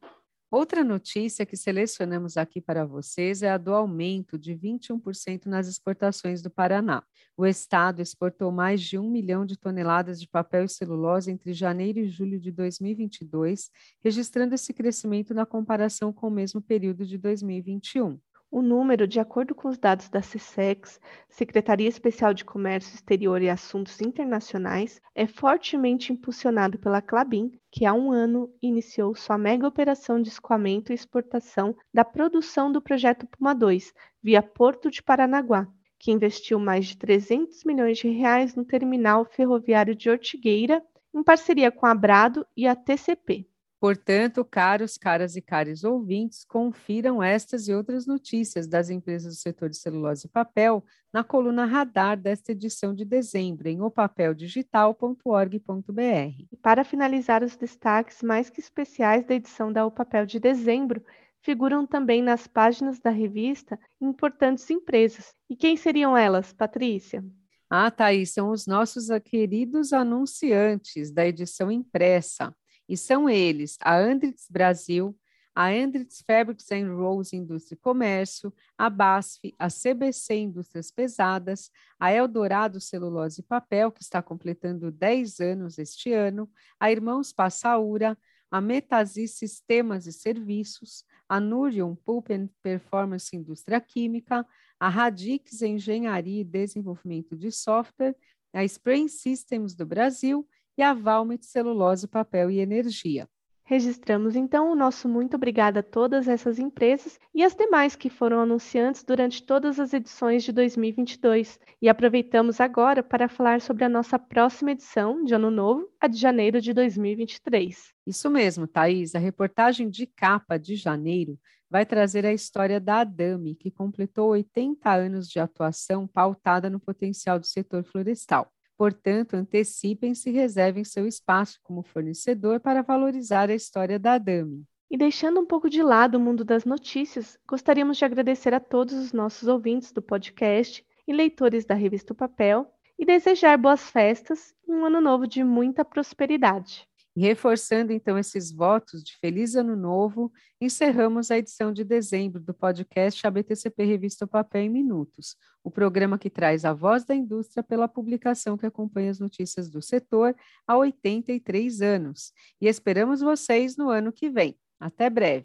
Outra 0.49 0.83
notícia 0.83 1.45
que 1.45 1.55
selecionamos 1.55 2.35
aqui 2.35 2.59
para 2.59 2.83
vocês 2.85 3.41
é 3.41 3.49
a 3.49 3.57
do 3.57 3.73
aumento 3.73 4.37
de 4.37 4.53
21% 4.53 5.45
nas 5.45 5.65
exportações 5.65 6.41
do 6.41 6.49
Paraná. 6.49 7.01
O 7.37 7.45
estado 7.45 8.01
exportou 8.01 8.51
mais 8.51 8.81
de 8.81 8.97
um 8.97 9.09
milhão 9.09 9.45
de 9.45 9.57
toneladas 9.57 10.19
de 10.19 10.27
papel 10.27 10.65
e 10.65 10.69
celulose 10.69 11.31
entre 11.31 11.53
janeiro 11.53 11.99
e 11.99 12.09
julho 12.09 12.37
de 12.37 12.51
2022, 12.51 13.71
registrando 14.03 14.53
esse 14.53 14.73
crescimento 14.73 15.33
na 15.33 15.45
comparação 15.45 16.11
com 16.11 16.27
o 16.27 16.31
mesmo 16.31 16.61
período 16.61 17.05
de 17.05 17.17
2021. 17.17 18.19
O 18.53 18.61
número, 18.61 19.07
de 19.07 19.17
acordo 19.17 19.55
com 19.55 19.69
os 19.69 19.77
dados 19.77 20.09
da 20.09 20.21
SESEX, 20.21 20.99
Secretaria 21.29 21.87
Especial 21.87 22.33
de 22.33 22.43
Comércio 22.43 22.93
Exterior 22.93 23.41
e 23.41 23.49
Assuntos 23.49 24.01
Internacionais, 24.01 24.99
é 25.15 25.25
fortemente 25.25 26.11
impulsionado 26.11 26.77
pela 26.77 27.01
Clabin, 27.01 27.57
que 27.71 27.85
há 27.85 27.93
um 27.93 28.11
ano 28.11 28.53
iniciou 28.61 29.15
sua 29.15 29.37
mega 29.37 29.65
operação 29.65 30.21
de 30.21 30.27
escoamento 30.27 30.91
e 30.91 30.95
exportação 30.95 31.73
da 31.93 32.03
produção 32.03 32.69
do 32.69 32.81
projeto 32.81 33.25
Puma 33.25 33.55
2, 33.55 33.93
via 34.21 34.43
Porto 34.43 34.91
de 34.91 35.01
Paranaguá, 35.01 35.65
que 35.97 36.11
investiu 36.11 36.59
mais 36.59 36.87
de 36.87 36.97
300 36.97 37.63
milhões 37.63 37.99
de 37.99 38.09
reais 38.09 38.53
no 38.53 38.65
terminal 38.65 39.23
ferroviário 39.23 39.95
de 39.95 40.09
Ortigueira, 40.09 40.83
em 41.13 41.23
parceria 41.23 41.71
com 41.71 41.85
a 41.85 41.95
Brado 41.95 42.45
e 42.57 42.67
a 42.67 42.75
TCP. 42.75 43.47
Portanto, 43.81 44.45
caros, 44.45 44.95
caras 44.95 45.35
e 45.35 45.41
caros 45.41 45.83
ouvintes, 45.83 46.45
confiram 46.45 47.21
estas 47.23 47.67
e 47.67 47.73
outras 47.73 48.05
notícias 48.05 48.67
das 48.67 48.91
empresas 48.91 49.33
do 49.33 49.41
setor 49.41 49.69
de 49.69 49.77
celulose 49.77 50.27
e 50.27 50.29
papel 50.29 50.85
na 51.11 51.23
coluna 51.23 51.65
Radar 51.65 52.15
desta 52.15 52.51
edição 52.51 52.93
de 52.93 53.03
dezembro 53.03 53.67
em 53.67 53.81
opapeldigital.org.br. 53.81 56.57
Para 56.61 56.83
finalizar 56.83 57.41
os 57.41 57.57
destaques 57.57 58.21
mais 58.21 58.51
que 58.51 58.59
especiais 58.59 59.25
da 59.25 59.33
edição 59.33 59.73
da 59.73 59.83
O 59.83 59.89
Papel 59.89 60.27
de 60.27 60.39
dezembro, 60.39 61.03
figuram 61.41 61.87
também 61.87 62.21
nas 62.21 62.45
páginas 62.45 62.99
da 62.99 63.09
revista 63.09 63.79
importantes 63.99 64.69
empresas. 64.69 65.33
E 65.49 65.55
quem 65.55 65.75
seriam 65.75 66.15
elas, 66.15 66.53
Patrícia? 66.53 67.25
Ah, 67.67 67.89
Thaís, 67.89 68.31
são 68.31 68.51
os 68.51 68.67
nossos 68.67 69.07
queridos 69.23 69.91
anunciantes 69.91 71.09
da 71.09 71.25
edição 71.25 71.71
impressa. 71.71 72.55
E 72.91 72.97
são 72.97 73.29
eles 73.29 73.77
a 73.79 73.95
Andritz 73.95 74.47
Brasil, 74.49 75.17
a 75.55 75.69
Andritz 75.69 76.21
Fabrics 76.27 76.69
and 76.73 76.93
Rolls 76.93 77.31
Indústria 77.31 77.77
e 77.77 77.79
Comércio, 77.79 78.53
a 78.77 78.89
BASF, 78.89 79.55
a 79.57 79.69
CBC 79.69 80.35
Indústrias 80.35 80.91
Pesadas, 80.91 81.71
a 81.97 82.11
Eldorado 82.11 82.81
Celulose 82.81 83.39
e 83.39 83.43
Papel, 83.43 83.93
que 83.93 84.01
está 84.01 84.21
completando 84.21 84.91
10 84.91 85.39
anos 85.39 85.79
este 85.79 86.11
ano, 86.11 86.51
a 86.77 86.91
Irmãos 86.91 87.31
Passaura, 87.31 88.17
a 88.51 88.59
Metasi 88.59 89.25
Sistemas 89.25 90.05
e 90.05 90.11
Serviços, 90.11 91.05
a 91.29 91.39
Nurion 91.39 91.95
Pulp 91.95 92.29
and 92.29 92.49
Performance 92.61 93.33
Indústria 93.33 93.79
Química, 93.79 94.45
a 94.77 94.89
Radix 94.89 95.61
Engenharia 95.61 96.41
e 96.41 96.43
Desenvolvimento 96.43 97.37
de 97.37 97.53
Software, 97.53 98.17
a 98.51 98.67
Spray 98.67 99.07
Systems 99.07 99.75
do 99.75 99.85
Brasil 99.85 100.45
e 100.77 100.83
a 100.83 100.93
Valmet 100.93 101.45
Celulose, 101.45 102.07
Papel 102.07 102.49
e 102.51 102.59
Energia. 102.59 103.27
Registramos 103.71 104.35
então 104.35 104.69
o 104.69 104.75
nosso 104.75 105.07
muito 105.07 105.37
obrigada 105.37 105.79
a 105.79 105.83
todas 105.83 106.27
essas 106.27 106.59
empresas 106.59 107.17
e 107.33 107.41
as 107.41 107.55
demais 107.55 107.95
que 107.95 108.09
foram 108.09 108.41
anunciantes 108.41 109.01
durante 109.01 109.41
todas 109.41 109.79
as 109.79 109.93
edições 109.93 110.43
de 110.43 110.51
2022. 110.51 111.57
E 111.81 111.87
aproveitamos 111.87 112.59
agora 112.59 113.01
para 113.01 113.29
falar 113.29 113.61
sobre 113.61 113.85
a 113.85 113.89
nossa 113.89 114.19
próxima 114.19 114.71
edição 114.71 115.23
de 115.23 115.33
Ano 115.33 115.49
Novo, 115.49 115.87
a 116.01 116.07
de 116.07 116.17
janeiro 116.17 116.59
de 116.59 116.73
2023. 116.73 117.93
Isso 118.05 118.29
mesmo, 118.29 118.67
Thaís. 118.67 119.15
A 119.15 119.19
reportagem 119.19 119.89
de 119.89 120.05
capa 120.05 120.57
de 120.57 120.75
janeiro 120.75 121.39
vai 121.69 121.85
trazer 121.85 122.25
a 122.25 122.33
história 122.33 122.77
da 122.77 122.99
Adame, 122.99 123.55
que 123.55 123.71
completou 123.71 124.31
80 124.31 124.91
anos 124.91 125.29
de 125.29 125.39
atuação 125.39 126.05
pautada 126.05 126.69
no 126.69 126.77
potencial 126.81 127.39
do 127.39 127.47
setor 127.47 127.85
florestal. 127.85 128.51
Portanto, 128.81 129.35
antecipem-se 129.35 130.31
e 130.31 130.33
reservem 130.33 130.83
seu 130.83 131.05
espaço 131.05 131.59
como 131.61 131.83
fornecedor 131.83 132.59
para 132.59 132.81
valorizar 132.81 133.47
a 133.47 133.53
história 133.53 133.99
da 133.99 134.13
Adame. 134.13 134.65
E 134.89 134.97
deixando 134.97 135.39
um 135.39 135.45
pouco 135.45 135.69
de 135.69 135.83
lado 135.83 136.15
o 136.15 136.19
mundo 136.19 136.43
das 136.43 136.65
notícias, 136.65 137.37
gostaríamos 137.47 137.97
de 137.97 138.05
agradecer 138.05 138.55
a 138.55 138.59
todos 138.59 138.95
os 138.95 139.13
nossos 139.13 139.47
ouvintes 139.47 139.91
do 139.91 140.01
podcast 140.01 140.83
e 141.07 141.13
leitores 141.13 141.63
da 141.63 141.75
revista 141.75 142.13
o 142.13 142.15
Papel 142.15 142.73
e 142.97 143.05
desejar 143.05 143.55
boas 143.55 143.87
festas 143.87 144.51
e 144.67 144.71
um 144.71 144.83
ano 144.83 144.99
novo 144.99 145.27
de 145.27 145.43
muita 145.43 145.85
prosperidade. 145.85 146.89
E 147.15 147.21
reforçando 147.21 147.91
então 147.91 148.17
esses 148.17 148.51
votos 148.51 149.03
de 149.03 149.17
feliz 149.17 149.55
ano 149.55 149.75
novo, 149.75 150.31
encerramos 150.61 151.29
a 151.29 151.37
edição 151.37 151.73
de 151.73 151.83
dezembro 151.83 152.39
do 152.39 152.53
podcast 152.53 153.25
ABTCP 153.27 153.83
Revista 153.83 154.25
Papel 154.25 154.61
em 154.63 154.69
Minutos, 154.69 155.35
o 155.63 155.69
programa 155.69 156.17
que 156.17 156.29
traz 156.29 156.63
a 156.63 156.73
voz 156.73 157.03
da 157.03 157.13
indústria 157.13 157.61
pela 157.61 157.87
publicação 157.87 158.57
que 158.57 158.65
acompanha 158.65 159.11
as 159.11 159.19
notícias 159.19 159.69
do 159.69 159.81
setor 159.81 160.35
há 160.65 160.77
83 160.77 161.81
anos. 161.81 162.31
E 162.61 162.67
esperamos 162.67 163.19
vocês 163.19 163.75
no 163.75 163.89
ano 163.89 164.11
que 164.11 164.29
vem. 164.29 164.55
Até 164.79 165.09
breve. 165.09 165.43